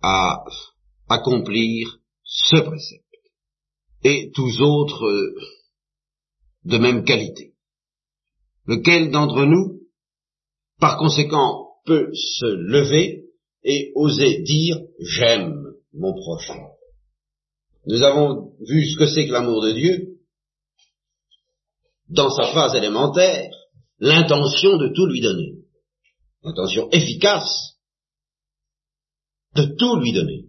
[0.02, 0.44] à
[1.08, 3.04] accomplir ce précepte?
[4.04, 5.36] Et tous autres euh,
[6.64, 7.54] de même qualité.
[8.66, 9.83] Lequel d'entre nous,
[10.80, 13.26] par conséquent, peut se lever
[13.64, 16.60] et oser dire j'aime mon prochain.
[17.86, 20.18] Nous avons vu ce que c'est que l'amour de Dieu
[22.10, 23.52] dans sa phase élémentaire,
[24.00, 25.56] l'intention de tout lui donner,
[26.44, 27.78] l'intention efficace
[29.56, 30.46] de tout lui donner.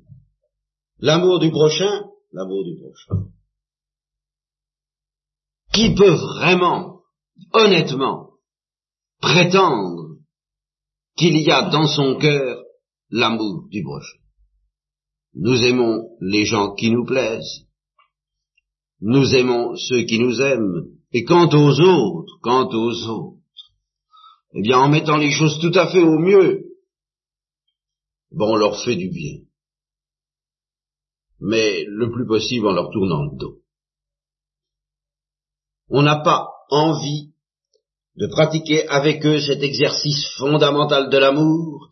[0.98, 3.28] L'amour du prochain, l'amour du prochain.
[5.72, 7.00] Qui peut vraiment,
[7.52, 8.30] honnêtement,
[9.20, 10.03] prétendre
[11.16, 12.62] qu'il y a dans son cœur
[13.10, 14.18] l'amour du prochain
[15.34, 17.66] Nous aimons les gens qui nous plaisent.
[19.00, 20.86] Nous aimons ceux qui nous aiment.
[21.12, 23.40] Et quant aux autres, quant aux autres,
[24.54, 26.64] eh bien en mettant les choses tout à fait au mieux,
[28.30, 29.40] bon, on leur fait du bien.
[31.40, 33.64] Mais le plus possible en leur tournant le dos
[35.88, 37.33] on n'a pas envie
[38.16, 41.90] de pratiquer avec eux cet exercice fondamental de l'amour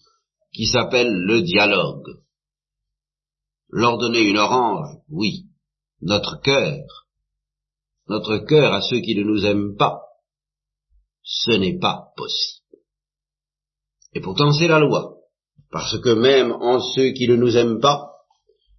[0.52, 2.20] qui s'appelle le dialogue.
[3.68, 5.46] Leur donner une orange, oui,
[6.00, 6.84] notre cœur,
[8.08, 10.00] notre cœur à ceux qui ne nous aiment pas,
[11.22, 12.62] ce n'est pas possible.
[14.14, 15.16] Et pourtant c'est la loi,
[15.70, 18.10] parce que même en ceux qui ne nous aiment pas,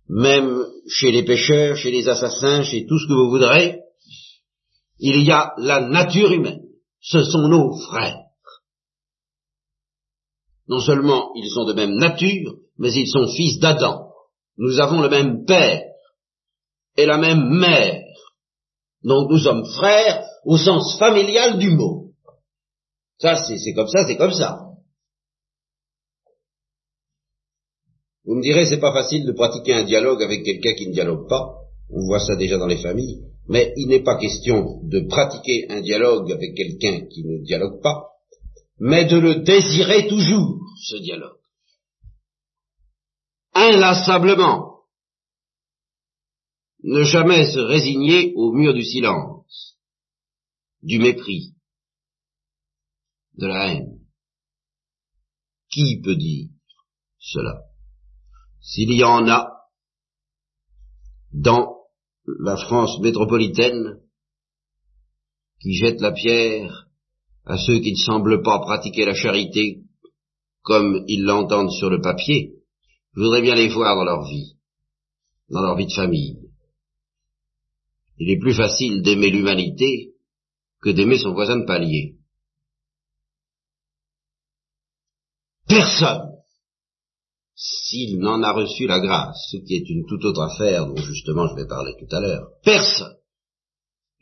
[0.08, 3.80] même chez les pécheurs, chez les assassins, chez tout ce que vous voudrez,
[5.00, 6.63] il y a la nature humaine.
[7.04, 8.24] Ce sont nos frères.
[10.70, 14.10] Non seulement ils sont de même nature, mais ils sont fils d'Adam.
[14.58, 15.82] Nous avons le même père
[16.96, 18.02] et la même mère.
[19.04, 22.12] Donc nous sommes frères au sens familial du mot.
[23.20, 24.60] Ça, c'est comme ça, c'est comme ça.
[28.26, 31.28] Vous me direz, c'est pas facile de pratiquer un dialogue avec quelqu'un qui ne dialogue
[31.28, 31.58] pas.
[31.90, 33.33] On voit ça déjà dans les familles.
[33.48, 38.10] Mais il n'est pas question de pratiquer un dialogue avec quelqu'un qui ne dialogue pas,
[38.80, 41.40] mais de le désirer toujours, ce dialogue.
[43.54, 44.82] Inlassablement.
[46.84, 49.78] Ne jamais se résigner au mur du silence,
[50.82, 51.54] du mépris,
[53.36, 54.00] de la haine.
[55.70, 56.50] Qui peut dire
[57.20, 57.62] cela?
[58.62, 59.50] S'il y en a
[61.32, 61.73] dans
[62.26, 64.00] la France métropolitaine
[65.60, 66.88] qui jette la pierre
[67.46, 69.82] à ceux qui ne semblent pas pratiquer la charité
[70.62, 72.54] comme ils l'entendent sur le papier,
[73.14, 74.56] je voudrais bien les voir dans leur vie,
[75.50, 76.40] dans leur vie de famille.
[78.18, 80.14] Il est plus facile d'aimer l'humanité
[80.82, 82.16] que d'aimer son voisin de palier.
[85.68, 86.33] Personne
[87.56, 91.48] s'il n'en a reçu la grâce, ce qui est une toute autre affaire dont justement
[91.48, 93.16] je vais parler tout à l'heure, personne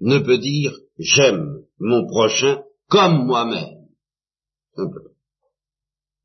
[0.01, 3.87] ne peut dire j'aime mon prochain comme moi-même.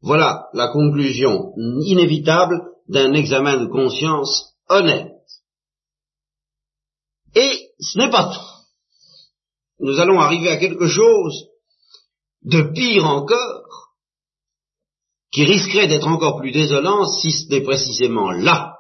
[0.00, 5.12] Voilà la conclusion inévitable d'un examen de conscience honnête.
[7.34, 9.84] Et ce n'est pas tout.
[9.84, 11.48] Nous allons arriver à quelque chose
[12.42, 13.85] de pire encore,
[15.36, 18.78] qui risquerait d'être encore plus désolant si ce n'est précisément là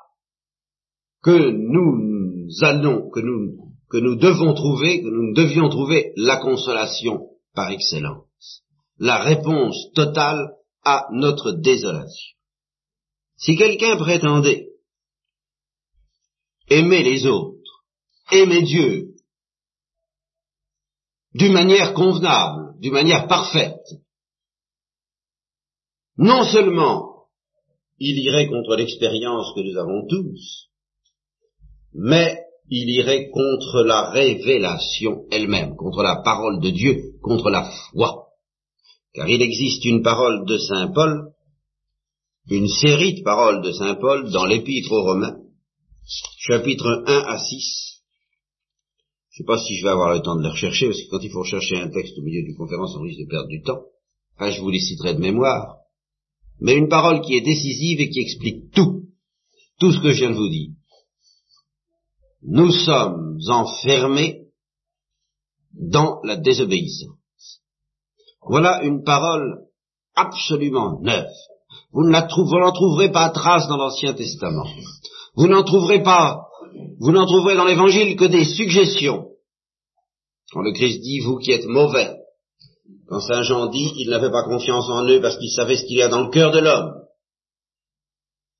[1.22, 7.26] que nous allons, que nous, que nous devons trouver, que nous devions trouver la consolation
[7.54, 8.62] par excellence,
[8.98, 10.52] la réponse totale
[10.82, 12.36] à notre désolation.
[13.36, 14.70] Si quelqu'un prétendait
[16.70, 17.84] aimer les autres,
[18.32, 19.08] aimer Dieu,
[21.34, 23.76] d'une manière convenable, d'une manière parfaite,
[26.18, 27.16] non seulement
[27.98, 30.68] il irait contre l'expérience que nous avons tous,
[31.94, 32.38] mais
[32.68, 38.26] il irait contre la révélation elle-même, contre la parole de Dieu, contre la foi.
[39.14, 41.32] Car il existe une parole de Saint Paul,
[42.50, 45.38] une série de paroles de Saint Paul dans l'Épître aux Romains,
[46.38, 48.02] chapitre 1 à 6.
[49.30, 51.10] Je ne sais pas si je vais avoir le temps de les rechercher, parce que
[51.10, 53.62] quand il faut rechercher un texte au milieu d'une conférence, on risque de perdre du
[53.62, 53.82] temps.
[54.34, 55.76] Enfin, je vous les citerai de mémoire
[56.60, 59.02] mais une parole qui est décisive et qui explique tout,
[59.78, 60.70] tout ce que je viens de vous dire.
[62.42, 64.42] Nous sommes enfermés
[65.72, 67.16] dans la désobéissance.
[68.42, 69.66] Voilà une parole
[70.14, 71.26] absolument neuve.
[71.92, 74.66] Vous ne la n'en trouverez pas trace dans l'Ancien Testament.
[75.34, 76.46] Vous n'en trouverez pas,
[77.00, 79.28] vous n'en trouverez dans l'Évangile que des suggestions.
[80.52, 82.15] Quand le Christ dit, vous qui êtes mauvais,
[83.08, 85.98] quand Saint Jean dit qu'il n'avait pas confiance en eux parce qu'il savait ce qu'il
[85.98, 86.92] y a dans le cœur de l'homme.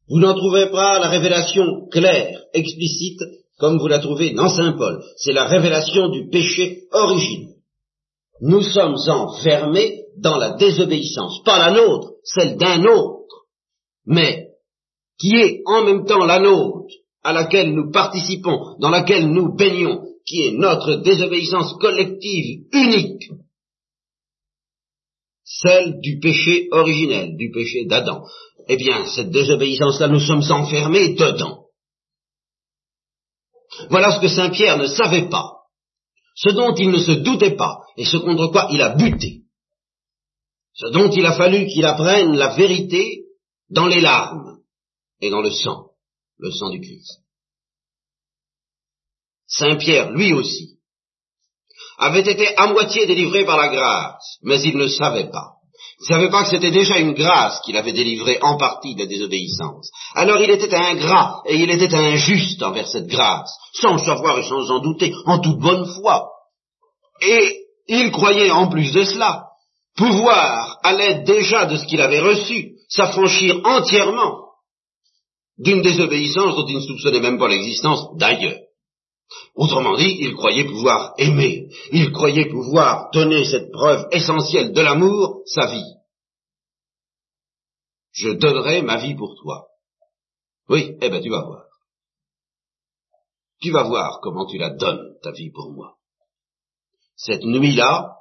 [0.09, 3.21] Vous n'en trouvez pas la révélation claire, explicite,
[3.59, 5.03] comme vous la trouvez dans Saint Paul.
[5.17, 7.55] C'est la révélation du péché originel.
[8.41, 13.47] Nous sommes enfermés dans la désobéissance, pas la nôtre, celle d'un autre,
[14.05, 14.51] mais
[15.19, 16.95] qui est en même temps la nôtre,
[17.25, 23.31] à laquelle nous participons, dans laquelle nous baignons, qui est notre désobéissance collective unique,
[25.47, 28.25] celle du péché originel, du péché d'Adam.
[28.69, 31.67] Eh bien, cette désobéissance-là, nous sommes enfermés dedans.
[33.89, 35.53] Voilà ce que Saint Pierre ne savait pas,
[36.35, 39.43] ce dont il ne se doutait pas, et ce contre quoi il a buté,
[40.75, 43.27] ce dont il a fallu qu'il apprenne la vérité
[43.71, 44.59] dans les larmes
[45.21, 45.91] et dans le sang,
[46.39, 47.21] le sang du Christ.
[49.47, 50.76] Saint Pierre, lui aussi,
[51.99, 55.53] avait été à moitié délivré par la grâce, mais il ne savait pas.
[55.99, 59.01] Il ne savait pas que c'était déjà une grâce qu'il avait délivré en partie de
[59.01, 59.91] la désobéissance.
[60.15, 64.71] Alors il était ingrat et il était injuste envers cette grâce, sans savoir et sans
[64.71, 66.29] en douter, en toute bonne foi.
[67.23, 69.47] Et il croyait en plus de cela
[69.97, 74.47] pouvoir, à l'aide déjà de ce qu'il avait reçu, s'affranchir entièrement
[75.59, 78.59] d'une désobéissance dont il ne soupçonnait même pas l'existence d'ailleurs.
[79.55, 85.43] Autrement dit, il croyait pouvoir aimer, il croyait pouvoir donner cette preuve essentielle de l'amour,
[85.47, 85.95] sa vie.
[88.13, 89.67] Je donnerai ma vie pour toi.
[90.69, 91.65] Oui, eh ben tu vas voir.
[93.61, 95.97] Tu vas voir comment tu la donnes, ta vie pour moi.
[97.17, 98.17] Cette nuit-là,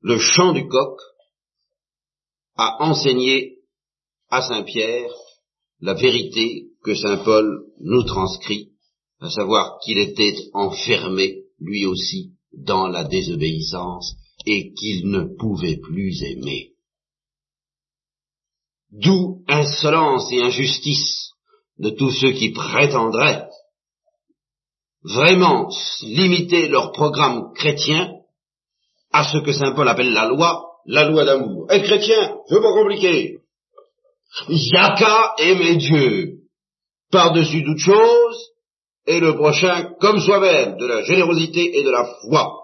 [0.00, 1.00] le chant du coq
[2.56, 3.58] a enseigné
[4.28, 5.10] à Saint Pierre
[5.80, 8.73] la vérité que Saint Paul nous transcrit
[9.24, 14.14] à savoir qu'il était enfermé, lui aussi, dans la désobéissance
[14.44, 16.72] et qu'il ne pouvait plus aimer.
[18.90, 21.30] D'où insolence et injustice
[21.78, 23.48] de tous ceux qui prétendraient
[25.02, 25.68] vraiment
[26.02, 28.12] limiter leur programme chrétien
[29.10, 31.72] à ce que Saint Paul appelle la loi, la loi d'amour.
[31.72, 33.38] Et chrétien, je veux pas compliquer.
[34.50, 36.40] Il n'y qu'à aimer Dieu
[37.10, 38.53] par-dessus toute chose
[39.06, 42.60] et le prochain comme soi-même, de la générosité et de la foi.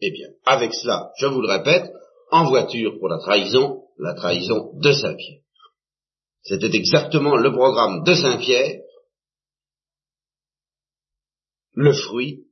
[0.00, 1.92] Eh bien, avec cela, je vous le répète,
[2.30, 5.40] en voiture pour la trahison, la trahison de Saint-Pierre.
[6.42, 8.80] C'était exactement le programme de Saint-Pierre.
[11.74, 12.44] Le fruit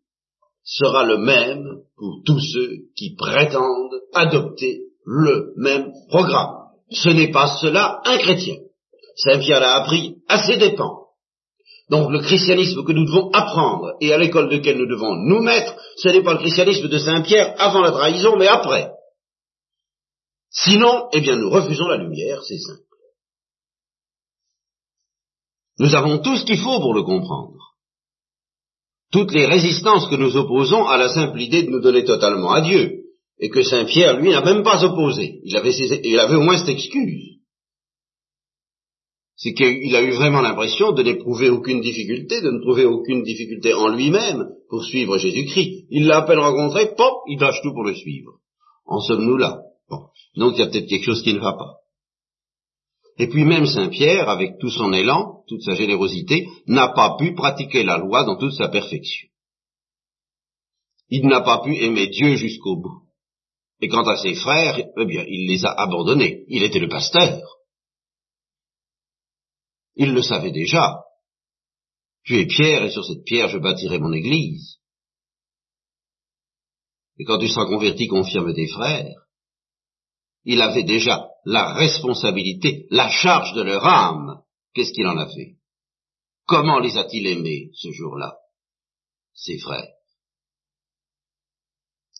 [0.62, 1.64] sera le même
[1.96, 6.68] pour tous ceux qui prétendent adopter le même programme.
[6.90, 8.56] Ce n'est pas cela un chrétien.
[9.16, 11.07] Saint-Pierre l'a appris à ses dépens.
[11.90, 15.74] Donc le christianisme que nous devons apprendre et à l'école de nous devons nous mettre,
[15.96, 18.90] ce n'est pas le christianisme de Saint-Pierre avant la trahison, mais après.
[20.50, 22.82] Sinon, eh bien, nous refusons la lumière, c'est simple.
[25.78, 27.74] Nous avons tout ce qu'il faut pour le comprendre.
[29.10, 32.60] Toutes les résistances que nous opposons à la simple idée de nous donner totalement à
[32.60, 33.04] Dieu,
[33.38, 35.40] et que Saint Pierre, lui, n'a même pas opposé.
[35.44, 37.37] Il avait au moins cette excuse.
[39.38, 43.72] C'est qu'il a eu vraiment l'impression de n'éprouver aucune difficulté, de ne trouver aucune difficulté
[43.72, 45.86] en lui-même pour suivre Jésus-Christ.
[45.90, 48.32] Il l'a à peine rencontré, pop, il lâche tout pour le suivre.
[48.84, 49.60] En sommes-nous là?
[49.88, 50.06] Bon.
[50.36, 51.76] Donc il y a peut-être quelque chose qui ne va pas.
[53.16, 57.34] Et puis même Saint Pierre, avec tout son élan, toute sa générosité, n'a pas pu
[57.34, 59.28] pratiquer la loi dans toute sa perfection.
[61.10, 63.02] Il n'a pas pu aimer Dieu jusqu'au bout.
[63.80, 66.44] Et quant à ses frères, eh bien, il les a abandonnés.
[66.48, 67.57] Il était le pasteur.
[69.98, 71.04] Il le savait déjà.
[72.24, 74.78] Tu es pierre, et sur cette pierre je bâtirai mon église.
[77.18, 79.28] Et quand tu seras converti, confirme tes frères
[80.48, 84.42] il avait déjà la responsabilité, la charge de leur âme.
[84.72, 85.58] Qu'est-ce qu'il en a fait?
[86.46, 88.34] Comment les a-t-il aimés ce jour-là?
[89.34, 89.92] Ses frères.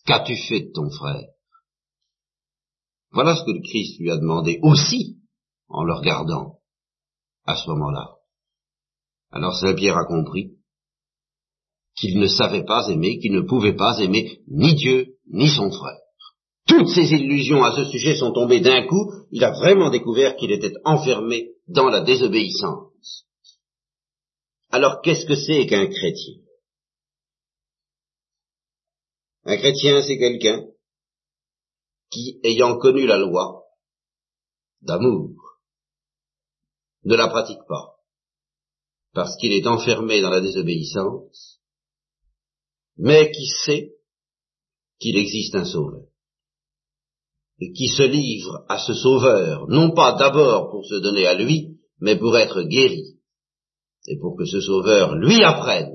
[0.05, 1.27] Qu'as-tu fait de ton frère?
[3.09, 5.17] Voilà ce que le Christ lui a demandé aussi
[5.67, 6.58] en le regardant
[7.49, 8.15] à ce moment-là.
[9.31, 10.57] Alors Saint Pierre a compris
[11.95, 15.99] qu'il ne savait pas aimer, qu'il ne pouvait pas aimer ni Dieu ni son frère
[16.69, 20.51] toutes ses illusions à ce sujet sont tombées d'un coup, il a vraiment découvert qu'il
[20.51, 23.25] était enfermé dans la désobéissance.
[24.69, 26.35] Alors qu'est-ce que c'est qu'un chrétien?
[29.45, 30.63] Un chrétien, c'est quelqu'un
[32.11, 33.63] qui, ayant connu la loi
[34.81, 35.31] d'amour,
[37.09, 37.95] ne la pratique pas,
[39.13, 41.59] parce qu'il est enfermé dans la désobéissance,
[42.97, 43.95] mais qui sait
[44.99, 46.05] qu'il existe un sauveur.
[47.61, 51.79] Et qui se livre à ce Sauveur, non pas d'abord pour se donner à lui,
[51.99, 53.17] mais pour être guéri,
[54.07, 55.93] et pour que ce Sauveur lui apprenne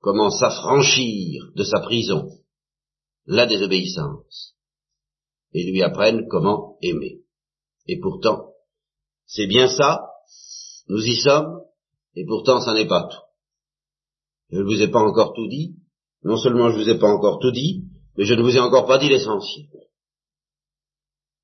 [0.00, 2.28] comment s'affranchir de sa prison,
[3.26, 4.56] la désobéissance,
[5.52, 7.20] et lui apprenne comment aimer.
[7.86, 8.53] Et pourtant,
[9.26, 10.06] c'est bien ça,
[10.88, 11.62] nous y sommes,
[12.14, 13.24] et pourtant ça n'est pas tout.
[14.50, 15.76] Je ne vous ai pas encore tout dit,
[16.22, 17.84] non seulement je ne vous ai pas encore tout dit,
[18.16, 19.66] mais je ne vous ai encore pas dit l'essentiel.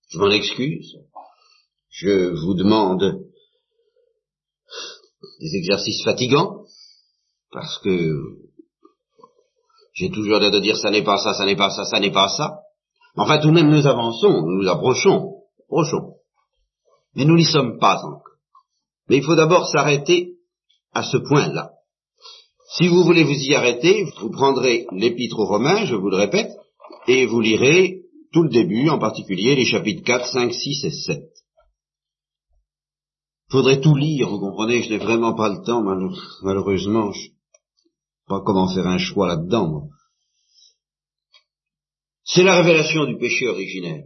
[0.08, 0.96] Je m'en excuse.
[1.88, 3.24] Je vous demande
[5.40, 6.64] des exercices fatigants,
[7.50, 8.12] parce que
[9.92, 12.12] j'ai toujours l'air de dire ça n'est pas ça, ça n'est pas ça, ça n'est
[12.12, 12.60] pas ça.
[13.16, 16.19] Enfin, tout de même, nous avançons, nous approchons, approchons.
[17.14, 18.22] Mais nous n'y sommes pas encore.
[19.08, 20.34] Mais il faut d'abord s'arrêter
[20.92, 21.72] à ce point-là.
[22.76, 26.52] Si vous voulez vous y arrêter, vous prendrez l'épître aux Romains, je vous le répète,
[27.08, 28.02] et vous lirez
[28.32, 31.22] tout le début, en particulier les chapitres 4, 5, 6 et 7.
[33.50, 35.82] Faudrait tout lire, vous comprenez, je n'ai vraiment pas le temps,
[36.42, 37.32] malheureusement, je sais
[38.28, 39.88] pas comment faire un choix là-dedans.
[42.22, 44.04] C'est la révélation du péché originel.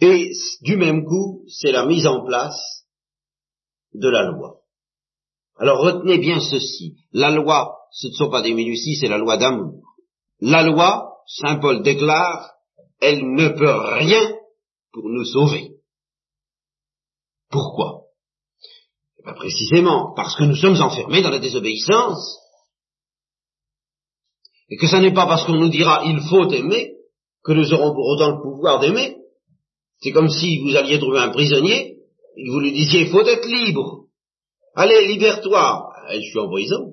[0.00, 0.30] Et
[0.60, 2.84] du même coup, c'est la mise en place
[3.94, 4.60] de la loi.
[5.58, 6.96] Alors retenez bien ceci.
[7.12, 9.82] La loi, ce ne sont pas des minuties, c'est la loi d'amour.
[10.40, 12.52] La loi, Saint Paul déclare,
[13.00, 14.34] elle ne peut rien
[14.92, 15.76] pour nous sauver.
[17.50, 18.02] Pourquoi?
[19.24, 22.38] Bien, Précisément parce que nous sommes enfermés dans la désobéissance.
[24.68, 26.92] Et que ce n'est pas parce qu'on nous dira il faut aimer
[27.44, 29.16] que nous aurons pour autant le pouvoir d'aimer.
[30.06, 31.96] C'est comme si vous alliez trouver un prisonnier
[32.36, 34.04] et vous lui disiez il faut être libre.
[34.76, 35.88] Allez, libère-toi.
[36.12, 36.92] Eh, je suis en prison.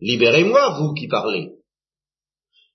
[0.00, 1.50] Libérez-moi, vous qui parlez.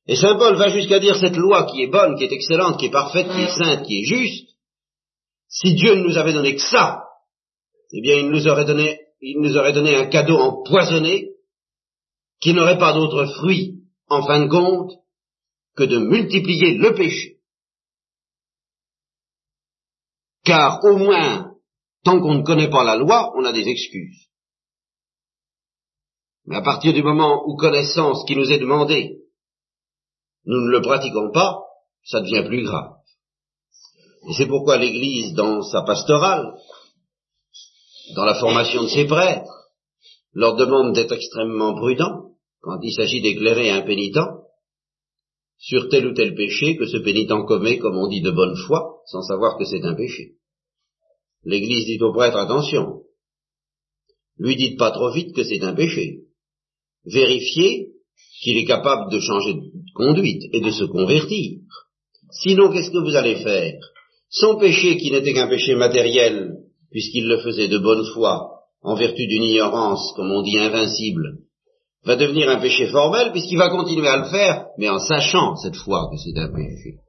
[0.05, 2.85] Et Saint Paul va jusqu'à dire cette loi qui est bonne, qui est excellente, qui
[2.85, 4.49] est parfaite, qui est sainte, qui est juste,
[5.47, 7.01] Si Dieu ne nous avait donné que ça,
[7.93, 11.31] eh bien il nous aurait donné, il nous aurait donné un cadeau empoisonné
[12.39, 14.91] qui n'aurait pas d'autre fruit, en fin de compte,
[15.75, 17.36] que de multiplier le péché.
[20.47, 21.55] Car au moins,
[22.05, 24.27] tant qu'on ne connaît pas la loi, on a des excuses.
[26.45, 29.17] Mais à partir du moment où connaissance qui nous est demandée,
[30.45, 31.59] nous ne le pratiquons pas,
[32.05, 32.93] ça devient plus grave.
[34.29, 36.53] Et c'est pourquoi l'Église, dans sa pastorale,
[38.15, 39.51] dans la formation de ses prêtres,
[40.31, 44.29] leur demande d'être extrêmement prudents quand il s'agit d'éclairer un pénitent
[45.57, 48.96] sur tel ou tel péché que ce pénitent commet, comme on dit, de bonne foi,
[49.07, 50.33] sans savoir que c'est un péché.
[51.43, 53.01] L'Église dit au prêtre, attention,
[54.37, 56.19] lui dites pas trop vite que c'est un péché.
[57.05, 57.87] Vérifiez
[58.41, 59.61] qu'il est capable de changer de
[59.95, 61.59] conduite et de se convertir.
[62.31, 63.73] Sinon, qu'est-ce que vous allez faire
[64.29, 66.51] Son péché, qui n'était qu'un péché matériel,
[66.91, 68.49] puisqu'il le faisait de bonne foi,
[68.81, 71.39] en vertu d'une ignorance, comme on dit, invincible,
[72.03, 75.75] va devenir un péché formel, puisqu'il va continuer à le faire, mais en sachant cette
[75.77, 76.99] fois que c'est un péché.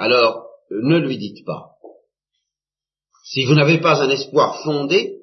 [0.00, 1.72] Alors, ne lui dites pas.
[3.22, 5.18] Si vous n'avez pas un espoir fondé,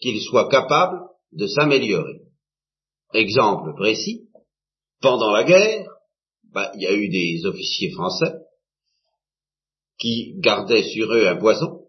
[0.00, 0.98] qu'il soit capable
[1.30, 2.22] de s'améliorer.
[3.14, 4.28] Exemple précis,
[5.00, 5.86] pendant la guerre,
[6.52, 8.34] bah, il y a eu des officiers français
[9.96, 11.84] qui gardaient sur eux un poison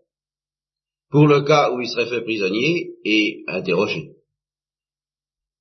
[1.09, 4.11] pour le cas où ils seraient faits prisonniers et interrogés.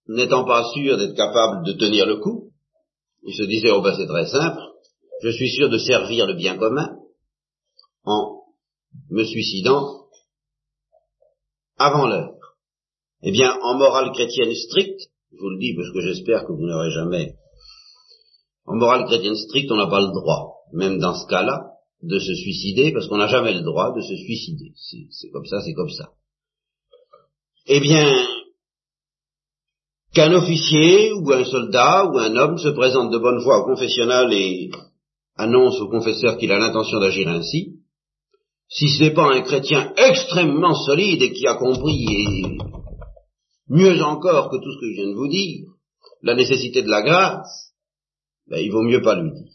[0.08, 2.52] N'étant pas sûr d'être capable de tenir le coup,
[3.22, 4.60] ils se disaient, oh ben c'est très simple,
[5.22, 6.96] je suis sûr de servir le bien commun
[8.04, 8.42] en
[9.10, 10.06] me suicidant
[11.76, 12.34] avant l'heure.
[13.22, 15.00] Eh bien, en morale chrétienne stricte,
[15.32, 17.34] je vous le dis parce que j'espère que vous n'aurez jamais.
[18.66, 22.34] En morale chrétienne stricte, on n'a pas le droit, même dans ce cas-là, de se
[22.34, 24.72] suicider parce qu'on n'a jamais le droit de se suicider.
[25.10, 26.10] C'est comme ça, c'est comme ça.
[27.66, 28.06] Eh bien,
[30.14, 34.32] qu'un officier ou un soldat ou un homme se présente de bonne foi au confessionnal
[34.32, 34.70] et
[35.36, 37.76] annonce au confesseur qu'il a l'intention d'agir ainsi,
[38.68, 42.58] si ce n'est pas un chrétien extrêmement solide et qui a compris et
[43.68, 45.66] mieux encore que tout ce que je viens de vous dire,
[46.22, 47.72] la nécessité de la grâce,
[48.48, 49.52] ben, il vaut mieux pas lui dire.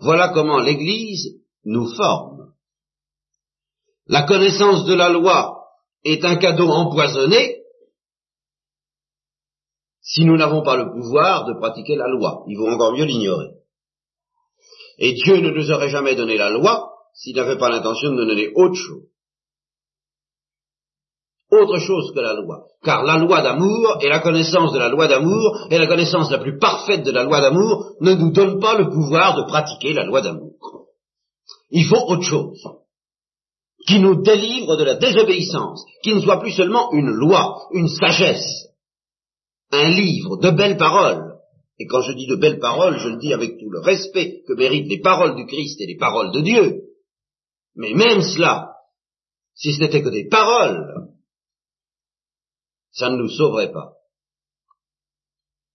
[0.00, 2.52] Voilà comment l'Église nous forme.
[4.06, 5.64] La connaissance de la loi
[6.04, 7.62] est un cadeau empoisonné
[10.00, 12.44] si nous n'avons pas le pouvoir de pratiquer la loi.
[12.48, 13.61] Il vaut encore mieux l'ignorer.
[15.04, 18.26] Et Dieu ne nous aurait jamais donné la loi s'il n'avait pas l'intention de nous
[18.26, 19.02] donner autre chose
[21.50, 22.64] autre chose que la loi.
[22.82, 26.38] Car la loi d'amour et la connaissance de la loi d'amour et la connaissance la
[26.38, 30.04] plus parfaite de la loi d'amour ne nous donnent pas le pouvoir de pratiquer la
[30.04, 30.54] loi d'amour.
[31.70, 32.62] Il faut autre chose
[33.86, 38.68] qui nous délivre de la désobéissance, qui ne soit plus seulement une loi, une sagesse,
[39.72, 41.31] un livre de belles paroles.
[41.78, 44.52] Et quand je dis de belles paroles, je le dis avec tout le respect que
[44.54, 46.82] méritent les paroles du Christ et les paroles de Dieu.
[47.74, 48.76] Mais même cela,
[49.54, 51.08] si ce n'était que des paroles,
[52.92, 53.94] ça ne nous sauverait pas.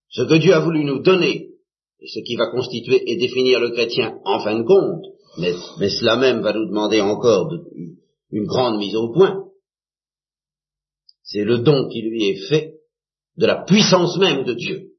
[0.10, 1.50] Ce que Dieu a voulu nous donner,
[2.00, 5.06] et ce qui va constituer et définir le chrétien en fin de compte,
[5.40, 5.54] mais,
[5.90, 7.52] cela même va nous demander encore
[8.32, 9.46] une grande mise au point,
[11.24, 12.76] c'est le don qui lui est fait
[13.36, 14.94] de la puissance même de Dieu.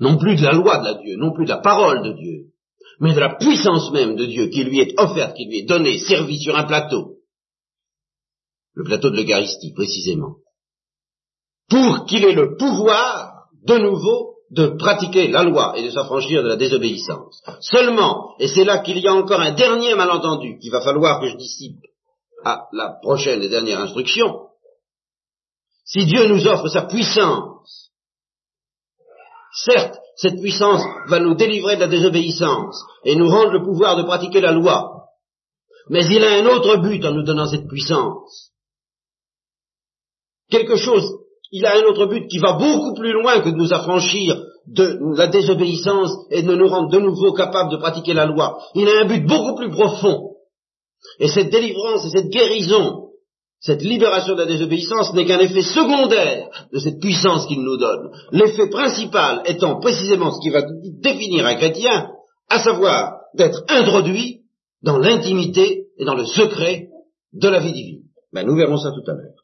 [0.00, 2.46] Non plus de la loi de la Dieu, non plus de la parole de Dieu,
[3.00, 5.98] mais de la puissance même de Dieu qui lui est offerte, qui lui est donnée,
[5.98, 7.18] servie sur un plateau,
[8.74, 10.36] le plateau de l'Eucharistie précisément,
[11.68, 16.48] pour qu'il ait le pouvoir, de nouveau, de pratiquer la loi et de s'affranchir de
[16.48, 17.42] la désobéissance.
[17.60, 21.28] Seulement, et c'est là qu'il y a encore un dernier malentendu qu'il va falloir que
[21.28, 21.80] je dissipe
[22.44, 24.46] à la prochaine et dernière instruction,
[25.84, 27.90] si Dieu nous offre sa puissance,
[29.64, 34.02] certes, cette puissance va nous délivrer de la désobéissance et nous rendre le pouvoir de
[34.02, 35.04] pratiquer la loi,
[35.88, 38.52] mais il a un autre but en nous donnant cette puissance,
[40.50, 41.04] quelque chose,
[41.50, 44.36] il a un autre but qui va beaucoup plus loin que de nous affranchir
[44.66, 48.58] de la désobéissance et de nous rendre de nouveau capables de pratiquer la loi.
[48.74, 50.34] Il a un but beaucoup plus profond.
[51.20, 53.07] Et cette délivrance et cette guérison,
[53.60, 58.10] cette libération de la désobéissance n'est qu'un effet secondaire de cette puissance qu'il nous donne.
[58.30, 60.62] L'effet principal étant précisément ce qui va
[61.02, 62.10] définir un chrétien,
[62.48, 64.42] à savoir d'être introduit
[64.82, 66.88] dans l'intimité et dans le secret
[67.32, 68.02] de la vie divine.
[68.32, 69.37] Ben, nous verrons ça tout à l'heure.